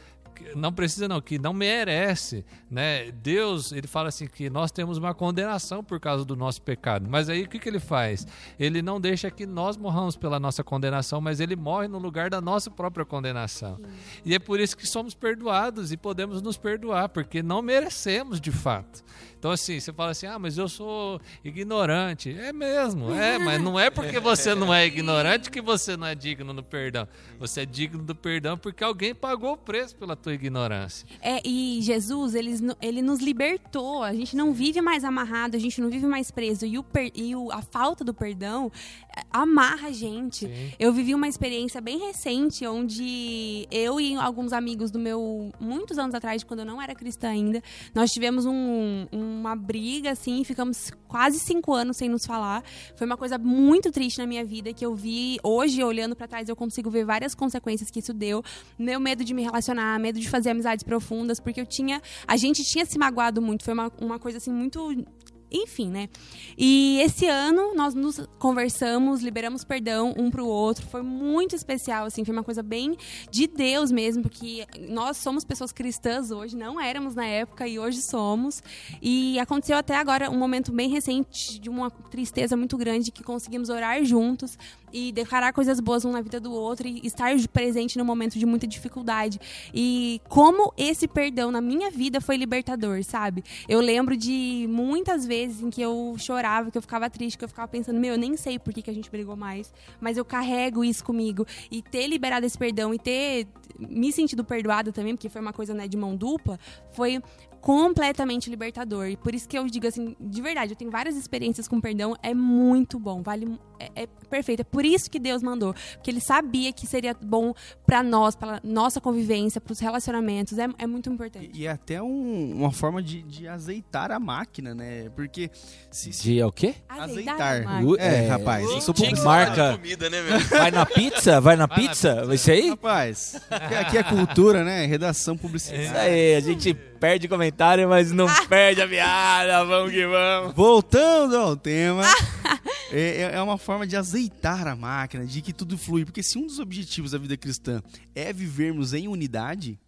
não 0.55 0.73
precisa 0.73 1.07
não, 1.07 1.21
que 1.21 1.39
não 1.39 1.53
merece, 1.53 2.45
né? 2.71 3.11
Deus, 3.13 3.73
ele 3.73 3.87
fala 3.87 4.09
assim 4.09 4.27
que 4.27 4.49
nós 4.49 4.71
temos 4.71 4.97
uma 4.97 5.15
condenação 5.15 5.85
por 5.85 6.01
causa 6.01 6.25
do 6.25 6.35
nosso 6.35 6.63
pecado. 6.63 7.07
Mas 7.09 7.29
aí 7.29 7.43
o 7.43 7.49
que, 7.49 7.59
que 7.59 7.69
ele 7.69 7.79
faz? 7.79 8.27
Ele 8.59 8.81
não 8.83 9.01
deixa 9.01 9.31
que 9.31 9.47
nós 9.47 9.77
morramos 9.77 10.17
pela 10.17 10.41
nossa 10.41 10.65
condenação, 10.65 11.21
mas 11.21 11.41
ele 11.41 11.57
morre 11.57 11.89
no 11.89 11.99
lugar 11.99 12.31
da 12.31 12.41
nossa 12.41 12.71
própria 12.71 13.05
condenação. 13.05 13.77
Sim. 13.77 14.21
E 14.25 14.35
é 14.35 14.39
por 14.39 14.61
isso 14.61 14.77
que 14.77 14.87
somos 14.87 15.15
perdoados 15.15 15.93
e 15.93 15.97
podemos 15.97 16.41
nos 16.41 16.57
perdoar, 16.57 17.09
porque 17.11 17.43
não 17.43 17.61
merecemos 17.61 18.41
de 18.41 18.51
fato. 18.51 19.05
Então, 19.41 19.51
assim, 19.53 19.81
você 19.81 19.91
fala 19.91 20.11
assim, 20.11 20.27
ah, 20.27 20.39
mas 20.39 20.59
eu 20.59 20.69
sou 20.69 21.19
ignorante. 21.43 22.31
É 22.39 22.53
mesmo, 22.53 23.11
é, 23.11 23.39
mas 23.41 23.59
não 23.59 23.81
é 23.81 23.89
porque 23.89 24.21
você 24.21 24.55
não 24.55 24.73
é 24.73 24.85
ignorante 24.85 25.51
que 25.51 25.63
você 25.63 25.97
não 25.97 26.07
é 26.07 26.15
digno 26.15 26.53
do 26.53 26.63
perdão. 26.63 27.09
Você 27.39 27.63
é 27.63 27.65
digno 27.65 28.03
do 28.03 28.15
perdão 28.15 28.59
porque 28.59 28.85
alguém 28.85 29.15
pagou 29.15 29.55
o 29.55 29.57
preço 29.57 29.97
pela 29.97 30.15
tua 30.15 30.35
ignorância. 30.35 31.09
É, 31.23 31.41
e 31.43 31.79
Jesus, 31.81 32.35
ele, 32.35 32.55
ele 32.83 33.01
nos 33.01 33.21
libertou. 33.21 34.03
A 34.03 34.13
gente 34.13 34.37
não 34.37 34.53
vive 34.53 34.83
mais 34.83 35.05
amarrado, 35.05 35.57
a 35.57 35.59
gente 35.59 35.81
não 35.81 35.89
vive 35.89 36.07
mais 36.07 36.31
preso. 36.31 36.67
E, 36.67 36.79
o, 36.79 36.85
e 37.15 37.35
o, 37.35 37.51
a 37.51 37.63
falta 37.63 38.05
do 38.05 38.13
perdão 38.13 38.71
é, 39.17 39.23
amarra 39.33 39.89
a 39.89 39.93
gente. 39.93 40.47
Sim. 40.47 40.73
Eu 40.79 40.93
vivi 40.93 41.15
uma 41.15 41.27
experiência 41.27 41.81
bem 41.81 41.99
recente 41.99 42.67
onde 42.67 43.67
eu 43.71 43.99
e 43.99 44.17
alguns 44.17 44.53
amigos 44.53 44.91
do 44.91 44.99
meu, 44.99 45.51
muitos 45.59 45.99
anos 45.99 46.15
atrás, 46.15 46.45
quando 46.45 46.61
eu 46.61 46.67
não 46.67 46.83
era 46.83 46.95
cristã 46.95 47.31
ainda, 47.31 47.63
nós 47.95 48.13
tivemos 48.13 48.45
um, 48.45 49.07
um 49.11 49.30
uma 49.31 49.55
briga, 49.55 50.11
assim, 50.11 50.43
ficamos 50.45 50.91
quase 51.07 51.39
cinco 51.39 51.73
anos 51.73 51.97
sem 51.97 52.09
nos 52.09 52.27
falar. 52.27 52.63
Foi 52.97 53.07
uma 53.07 53.17
coisa 53.17 53.39
muito 53.39 53.91
triste 53.91 54.19
na 54.19 54.27
minha 54.27 54.45
vida 54.45 54.73
que 54.73 54.85
eu 54.85 54.95
vi 54.95 55.39
hoje, 55.43 55.83
olhando 55.83 56.15
para 56.15 56.29
trás, 56.29 56.49
eu 56.49 56.57
consigo 56.57 56.91
ver 56.91 57.05
várias 57.05 57.35
consequências 57.35 57.91
que 57.91 58.01
isso 58.01 58.13
deu. 58.13 58.43
Meu 58.79 59.01
medo 59.01 59.25
de 59.25 59.33
me 59.33 59.43
relacionar, 59.43 59.99
medo 59.99 60.19
de 60.19 60.29
fazer 60.29 60.51
amizades 60.51 60.83
profundas, 60.83 61.41
porque 61.41 61.61
eu 61.61 61.67
tinha. 61.67 62.01
A 62.27 62.37
gente 62.37 62.65
tinha 62.65 62.85
se 62.85 62.99
magoado 62.99 63.41
muito. 63.41 63.65
Foi 63.65 63.75
uma, 63.75 63.93
uma 64.01 64.19
coisa 64.19 64.39
assim 64.39 64.53
muito 64.53 65.05
enfim, 65.51 65.89
né? 65.89 66.09
E 66.57 67.01
esse 67.01 67.27
ano 67.27 67.75
nós 67.75 67.95
nos 67.95 68.21
conversamos, 68.39 69.21
liberamos 69.23 69.65
perdão 69.65 70.15
um 70.17 70.31
pro 70.31 70.47
outro. 70.47 70.87
Foi 70.87 71.03
muito 71.03 71.55
especial, 71.55 72.07
assim, 72.07 72.25
foi 72.25 72.35
uma 72.35 72.45
coisa 72.45 72.63
bem 72.63 72.97
de 73.31 73.47
Deus 73.47 73.91
mesmo, 73.91 74.23
porque 74.23 74.67
nós 74.89 75.17
somos 75.17 75.45
pessoas 75.45 75.73
cristãs 75.73 76.31
hoje, 76.31 76.57
não 76.57 76.81
éramos 76.81 77.15
na 77.15 77.27
época 77.27 77.67
e 77.67 77.79
hoje 77.79 78.03
somos. 78.03 78.63
E 79.01 79.39
aconteceu 79.39 79.77
até 79.77 79.97
agora 79.97 80.31
um 80.31 80.39
momento 80.39 80.73
bem 80.73 80.89
recente 80.89 81.59
de 81.59 81.69
uma 81.69 81.91
tristeza 81.91 82.57
muito 82.57 82.77
grande 82.77 83.11
que 83.11 83.23
conseguimos 83.23 83.69
orar 83.69 84.05
juntos 84.05 84.59
e 84.93 85.13
declarar 85.13 85.53
coisas 85.53 85.81
boas 85.81 86.05
um 86.05 86.13
na 86.13 86.21
vida 86.21 86.41
do 86.41 86.53
outro 86.53 86.87
e 86.87 87.01
estar 87.07 87.31
presente 87.49 87.97
no 87.97 88.05
momento 88.05 88.39
de 88.39 88.47
muita 88.47 88.67
dificuldade. 88.67 89.41
E 89.73 90.21
como 90.29 90.73
esse 90.77 91.07
perdão 91.07 91.51
na 91.51 91.61
minha 91.61 91.91
vida 91.91 92.21
foi 92.21 92.37
libertador, 92.37 93.03
sabe? 93.05 93.45
Eu 93.69 93.81
lembro 93.81 94.17
de 94.17 94.67
muitas 94.69 95.25
vezes 95.25 95.40
vezes 95.41 95.63
em 95.63 95.71
que 95.71 95.81
eu 95.81 96.15
chorava, 96.19 96.71
que 96.71 96.79
eu 96.79 96.83
ficava 96.83 97.09
triste, 97.09 97.39
que 97.39 97.45
eu 97.45 97.49
ficava 97.49 97.69
pensando, 97.69 97.99
meu, 97.99 98.15
eu 98.15 98.19
nem 98.19 98.37
sei 98.37 98.59
por 98.59 98.73
que, 98.73 98.83
que 98.83 98.91
a 98.91 98.95
gente 98.95 99.11
brigou 99.11 99.37
mais, 99.37 99.73
mas 100.01 100.17
eu 100.17 100.25
carrego 100.25 100.85
isso 100.85 101.05
comigo. 101.05 101.47
E 101.71 101.83
ter 101.83 102.07
liberado 102.07 102.45
esse 102.45 102.59
perdão 102.59 102.93
e 102.93 102.99
ter 102.99 103.47
me 103.79 104.13
sentido 104.13 104.45
perdoada 104.45 104.93
também, 104.93 105.15
porque 105.15 105.29
foi 105.29 105.41
uma 105.41 105.53
coisa 105.53 105.73
né, 105.73 105.89
de 105.89 105.97
mão 105.97 106.15
dupla, 106.15 106.59
foi 106.93 107.23
completamente 107.61 108.49
libertador. 108.51 109.07
E 109.09 109.17
por 109.17 109.35
isso 109.35 109.49
que 109.49 109.57
eu 109.59 109.67
digo 109.67 109.87
assim, 109.87 110.17
de 110.21 110.43
verdade, 110.43 110.73
eu 110.73 110.77
tenho 110.77 110.91
várias 110.91 111.17
experiências 111.17 111.69
com 111.69 111.81
perdão, 111.81 112.17
é 112.23 112.35
muito 112.35 112.99
bom, 112.99 113.23
vale 113.23 113.59
é, 113.79 114.03
é 114.03 114.07
perfeito. 114.29 114.61
É 114.61 114.65
por 114.65 114.85
isso 114.85 115.11
que 115.11 115.19
Deus 115.19 115.43
mandou, 115.43 115.75
porque 115.95 116.11
ele 116.11 116.21
sabia 116.21 116.73
que 116.73 116.87
seria 116.87 117.15
bom 117.21 117.53
para 117.87 118.03
nós, 118.03 118.35
para 118.37 118.61
nossa 118.63 119.01
convivência, 119.01 119.61
para 119.61 119.73
os 119.73 119.79
relacionamentos, 119.81 120.59
é, 120.59 120.69
é 120.79 120.87
muito 120.87 121.09
importante. 121.11 121.51
E, 121.55 121.61
e 121.63 121.67
é 121.67 121.71
até 121.71 122.03
um- 122.03 122.53
uma 122.59 122.71
forma 122.73 123.03
de, 123.03 123.23
de 123.23 123.49
azeitar 123.49 124.11
a 124.13 124.19
máquina, 124.21 124.75
né? 124.75 125.09
Porque 125.17 125.51
se, 125.91 126.13
se 126.13 126.23
De 126.25 126.41
é 126.41 126.47
o 126.47 126.53
quê? 126.53 126.75
azeitar. 126.89 127.63
Uh, 127.83 127.97
É, 127.99 128.25
É, 128.25 128.29
rapaz, 128.29 128.67
Tinha 128.69 128.81
que 128.81 128.87
publicitário. 128.87 129.25
Marca. 129.25 129.77
comida, 129.79 130.11
né, 130.11 130.23
meu? 130.23 130.41
Vai 130.41 130.71
na 130.71 130.87
pizza? 130.87 131.41
Vai 131.41 131.57
na 131.57 131.67
Vai 131.67 131.77
na 131.85 131.89
pizza? 131.89 132.17
pizza. 132.17 132.35
Isso 132.35 132.51
aí? 132.51 132.69
Rapaz, 132.71 133.41
aqui- 133.51 133.99
é 133.99 134.03
cultura, 134.03 134.63
né? 134.65 134.85
Redação 134.87 135.35
Isso 135.35 135.43
publicitária. 135.43 136.01
aí, 136.03 136.35
a 136.37 136.41
gente 136.41 136.77
perde 137.01 137.27
comentário, 137.27 137.89
mas 137.89 138.13
não 138.13 138.27
perde 138.47 138.83
a 138.83 138.87
piada. 138.89 139.65
Vamos 139.65 139.91
que 139.91 140.07
vamos. 140.07 140.55
Voltando 140.55 141.37
ao 141.37 141.57
tema, 141.57 142.05
é, 142.93 143.23
é- 143.23 143.35
é 143.37 143.43
uma 143.43 143.57
forma 143.59 143.87
de 143.87 143.97
azeitar 143.97 144.69
a 144.69 144.77
máquina, 144.77 145.25
de 145.25 145.41
que 145.41 145.53
tudo 145.53 145.77
flui. 145.79 146.05
Porque 146.05 146.23
se 146.23 146.39
um 146.39 146.47
dos 146.47 146.59
objetivos 146.59 147.13
da 147.13 147.19
vida 147.19 147.37
cristã 147.37 147.83
é 148.15 148.33
vivermos 148.33 148.93
em 148.93 149.09
unidade, 149.09 149.79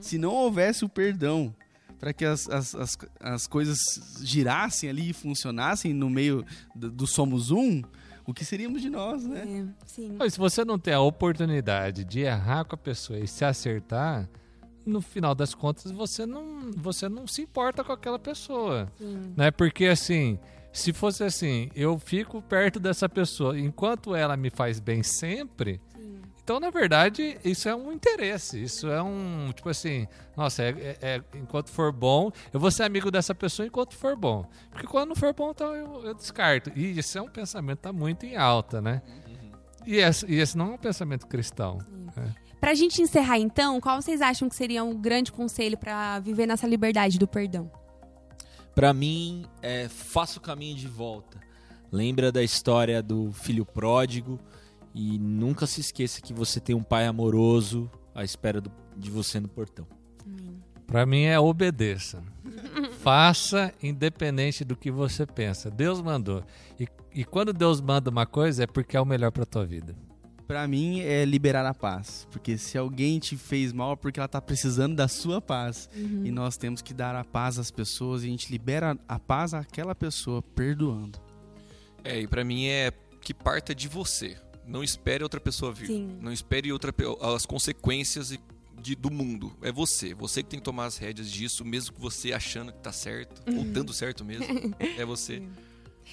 se 0.00 0.18
não 0.18 0.30
houvesse 0.32 0.84
o 0.84 0.88
perdão 0.88 1.54
para 1.98 2.12
que 2.12 2.24
as, 2.24 2.48
as, 2.48 2.74
as, 2.76 2.98
as 3.18 3.46
coisas 3.48 3.78
girassem 4.22 4.88
ali 4.88 5.10
e 5.10 5.12
funcionassem 5.12 5.92
no 5.92 6.08
meio 6.08 6.44
do, 6.72 6.88
do 6.90 7.06
somos 7.08 7.50
um, 7.50 7.82
o 8.24 8.32
que 8.32 8.44
seríamos 8.44 8.80
de 8.82 8.88
nós, 8.88 9.24
né? 9.24 9.42
É, 9.42 9.84
sim. 9.86 10.14
Mas 10.16 10.34
se 10.34 10.38
você 10.38 10.64
não 10.64 10.78
tem 10.78 10.94
a 10.94 11.00
oportunidade 11.00 12.04
de 12.04 12.20
errar 12.20 12.64
com 12.66 12.76
a 12.76 12.78
pessoa 12.78 13.18
e 13.18 13.26
se 13.26 13.44
acertar, 13.44 14.28
no 14.88 15.00
final 15.00 15.34
das 15.34 15.54
contas 15.54 15.92
você 15.92 16.24
não, 16.26 16.70
você 16.76 17.08
não 17.08 17.26
se 17.26 17.42
importa 17.42 17.84
com 17.84 17.92
aquela 17.92 18.18
pessoa. 18.18 18.90
sim. 18.98 19.32
Né? 19.36 19.50
Porque 19.50 19.86
assim, 19.86 20.38
se 20.72 20.92
fosse 20.92 21.22
assim, 21.24 21.70
eu 21.74 21.98
fico 21.98 22.40
perto 22.42 22.80
dessa 22.80 23.08
pessoa 23.08 23.58
enquanto 23.58 24.14
ela 24.14 24.36
me 24.36 24.50
faz 24.50 24.80
bem 24.80 25.02
sempre. 25.02 25.80
Então, 26.42 26.58
na 26.58 26.70
verdade, 26.70 27.36
isso 27.44 27.68
é 27.68 27.74
um 27.76 27.92
interesse. 27.92 28.62
Isso 28.62 28.88
é 28.88 29.02
um, 29.02 29.52
tipo 29.54 29.68
assim, 29.68 30.08
nossa, 30.34 30.62
é, 30.62 30.68
é- 30.70 30.98
é- 31.16 31.22
enquanto 31.38 31.68
for 31.68 31.92
bom, 31.92 32.30
eu 32.50 32.58
vou 32.58 32.70
ser 32.70 32.84
amigo 32.84 33.10
dessa 33.10 33.34
pessoa 33.34 33.66
enquanto 33.66 33.94
for 33.94 34.16
bom. 34.16 34.48
Porque 34.70 34.86
quando 34.86 35.10
não 35.10 35.14
for 35.14 35.34
bom, 35.34 35.50
então 35.50 35.74
eu, 35.76 36.06
eu 36.06 36.14
descarto. 36.14 36.72
E 36.74 36.98
esse 36.98 37.18
é 37.18 37.20
um 37.20 37.28
pensamento 37.28 37.76
que 37.76 37.82
tá 37.82 37.92
muito 37.92 38.24
em 38.24 38.34
alta, 38.38 38.80
né? 38.80 39.02
E 39.86 39.96
esse, 39.96 40.24
e 40.26 40.36
esse 40.40 40.56
não 40.56 40.70
é 40.70 40.74
um 40.76 40.78
pensamento 40.78 41.26
cristão. 41.26 41.76
Pra 42.60 42.74
gente 42.74 43.00
encerrar 43.00 43.38
então, 43.38 43.80
qual 43.80 44.00
vocês 44.02 44.20
acham 44.20 44.48
que 44.48 44.54
seria 44.54 44.82
um 44.82 44.94
grande 45.00 45.30
conselho 45.32 45.78
pra 45.78 46.18
viver 46.18 46.46
nessa 46.46 46.66
liberdade 46.66 47.18
do 47.18 47.26
perdão? 47.26 47.70
Pra 48.74 48.92
mim, 48.92 49.44
é, 49.62 49.88
faça 49.88 50.38
o 50.38 50.42
caminho 50.42 50.76
de 50.76 50.86
volta. 50.88 51.38
Lembra 51.90 52.30
da 52.30 52.42
história 52.42 53.02
do 53.02 53.32
filho 53.32 53.64
pródigo 53.64 54.38
e 54.94 55.18
nunca 55.18 55.66
se 55.66 55.80
esqueça 55.80 56.20
que 56.20 56.32
você 56.32 56.60
tem 56.60 56.74
um 56.74 56.82
pai 56.82 57.06
amoroso 57.06 57.90
à 58.14 58.24
espera 58.24 58.60
do- 58.60 58.70
de 58.96 59.10
você 59.10 59.38
no 59.40 59.48
portão. 59.48 59.86
Pra 60.86 61.04
mim 61.06 61.22
é 61.24 61.38
obedeça. 61.38 62.22
Faça 63.00 63.72
independente 63.82 64.64
do 64.64 64.76
que 64.76 64.90
você 64.90 65.26
pensa. 65.26 65.70
Deus 65.70 66.00
mandou. 66.00 66.42
E, 66.78 66.86
e 67.14 67.24
quando 67.24 67.52
Deus 67.52 67.80
manda 67.80 68.10
uma 68.10 68.26
coisa 68.26 68.64
é 68.64 68.66
porque 68.66 68.96
é 68.96 69.00
o 69.00 69.04
melhor 69.04 69.30
pra 69.30 69.44
tua 69.46 69.64
vida. 69.64 69.94
Pra 70.48 70.66
mim 70.66 71.00
é 71.00 71.24
liberar 71.26 71.64
a 71.66 71.74
paz. 71.74 72.26
Porque 72.30 72.56
se 72.58 72.76
alguém 72.78 73.18
te 73.18 73.36
fez 73.36 73.70
mal 73.72 73.92
é 73.92 73.96
porque 73.96 74.18
ela 74.18 74.26
tá 74.26 74.40
precisando 74.40 74.96
da 74.96 75.06
sua 75.06 75.40
paz. 75.42 75.88
E 75.94 76.30
nós 76.32 76.56
temos 76.56 76.80
que 76.82 76.94
dar 76.94 77.14
a 77.14 77.22
paz 77.22 77.58
às 77.58 77.70
pessoas 77.70 78.22
e 78.24 78.26
a 78.26 78.30
gente 78.30 78.50
libera 78.50 78.98
a 79.06 79.18
paz 79.18 79.52
àquela 79.52 79.94
pessoa 79.94 80.40
perdoando. 80.42 81.20
É, 82.02 82.18
e 82.20 82.26
pra 82.26 82.42
mim 82.44 82.66
é 82.66 82.90
que 83.20 83.34
parta 83.34 83.74
de 83.74 83.86
você. 83.88 84.36
Não 84.66 84.82
espere 84.82 85.22
outra 85.22 85.38
pessoa 85.38 85.70
vir. 85.72 85.86
Sim. 85.88 86.18
Não 86.20 86.32
espere 86.32 86.72
outra 86.72 86.94
as 87.34 87.44
consequências 87.44 88.32
e- 88.32 88.40
de- 88.80 88.94
do 88.94 89.10
mundo. 89.10 89.52
É 89.60 89.70
você. 89.72 90.14
Você 90.14 90.42
que 90.42 90.48
tem 90.48 90.58
que 90.60 90.64
tomar 90.64 90.86
as 90.86 90.96
rédeas 90.96 91.30
disso, 91.30 91.64
mesmo 91.64 91.94
que 91.94 92.00
você 92.00 92.32
achando 92.32 92.72
que 92.72 92.78
tá 92.78 92.92
certo, 92.92 93.42
ou 93.54 93.64
dando 93.64 93.92
certo 93.92 94.24
mesmo. 94.24 94.46
É 94.98 95.04
você. 95.04 95.42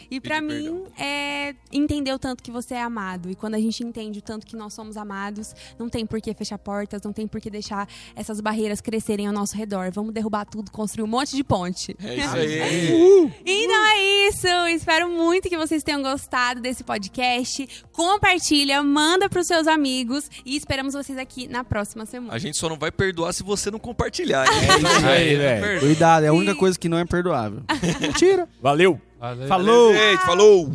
E 0.10 0.20
pra 0.20 0.42
Pedir 0.42 0.48
mim 0.72 0.84
perdão. 0.84 0.88
é 0.98 1.56
entender 1.72 2.14
o 2.14 2.20
tanto 2.20 2.44
que 2.44 2.52
você 2.52 2.74
é 2.76 2.82
amado. 2.82 3.30
E 3.30 3.36
quando 3.36 3.56
a 3.56 3.60
gente 3.60 3.84
entende 3.84 4.20
o 4.20 4.22
tanto 4.22 4.46
que 4.46 4.56
nós 4.56 4.74
somos 4.74 4.98
amados, 4.98 5.54
não 5.80 5.90
tem 5.90 6.06
por 6.06 6.20
que 6.22 6.34
fechar 6.34 6.58
portas, 6.58 7.02
não 7.04 7.12
tem 7.14 7.28
por 7.28 7.40
que 7.42 7.50
deixar 7.50 7.88
essas 8.16 8.40
barreiras 8.40 8.82
crescerem 8.82 9.28
ao 9.28 9.34
nosso 9.34 9.56
redor. 9.56 9.92
Vamos 9.92 10.14
derrubar 10.14 10.46
tudo, 10.46 10.72
construir 10.72 11.04
um 11.04 11.08
monte 11.08 11.36
de 11.36 11.44
ponte. 11.44 11.96
É 12.04 12.16
isso 12.16 12.36
aí. 12.36 13.32
Então 13.46 13.86
é 13.86 14.28
isso. 14.30 14.48
Espero 14.76 15.10
muito 15.10 15.50
que 15.50 15.58
vocês 15.58 15.84
tenham 15.84 16.02
gostado 16.02 16.62
desse 16.62 16.84
podcast. 16.84 17.68
Compartilha, 17.92 18.82
manda 18.84 19.30
pros 19.30 19.48
seus 19.48 19.68
amigos 19.68 20.30
e 20.46 20.56
esperamos 20.56 20.94
vocês 20.94 21.18
aqui 21.18 21.48
na 21.48 21.64
próxima 21.64 22.06
semana. 22.06 22.34
A 22.34 22.38
gente 22.38 22.58
só 22.58 22.70
não 22.70 22.78
vai 22.78 22.92
perdoar 22.92 23.34
se 23.34 23.44
você 23.44 23.70
não 23.72 23.80
compartilhar. 23.80 24.46
hein? 24.46 24.60
É 24.70 24.78
isso 24.98 25.06
aí, 25.06 25.36
velho. 25.36 25.80
Cuidado, 25.80 26.24
é 26.26 26.28
a 26.28 26.34
única 26.34 26.56
coisa 26.56 26.78
que 26.78 26.88
não 26.90 26.98
é 26.98 27.06
perdoável. 27.06 27.64
Mentira. 28.00 28.48
Valeu! 28.62 29.00
Valeu. 29.20 29.48
Falou! 29.48 29.94
Gente, 29.94 30.26
falou! 30.26 30.72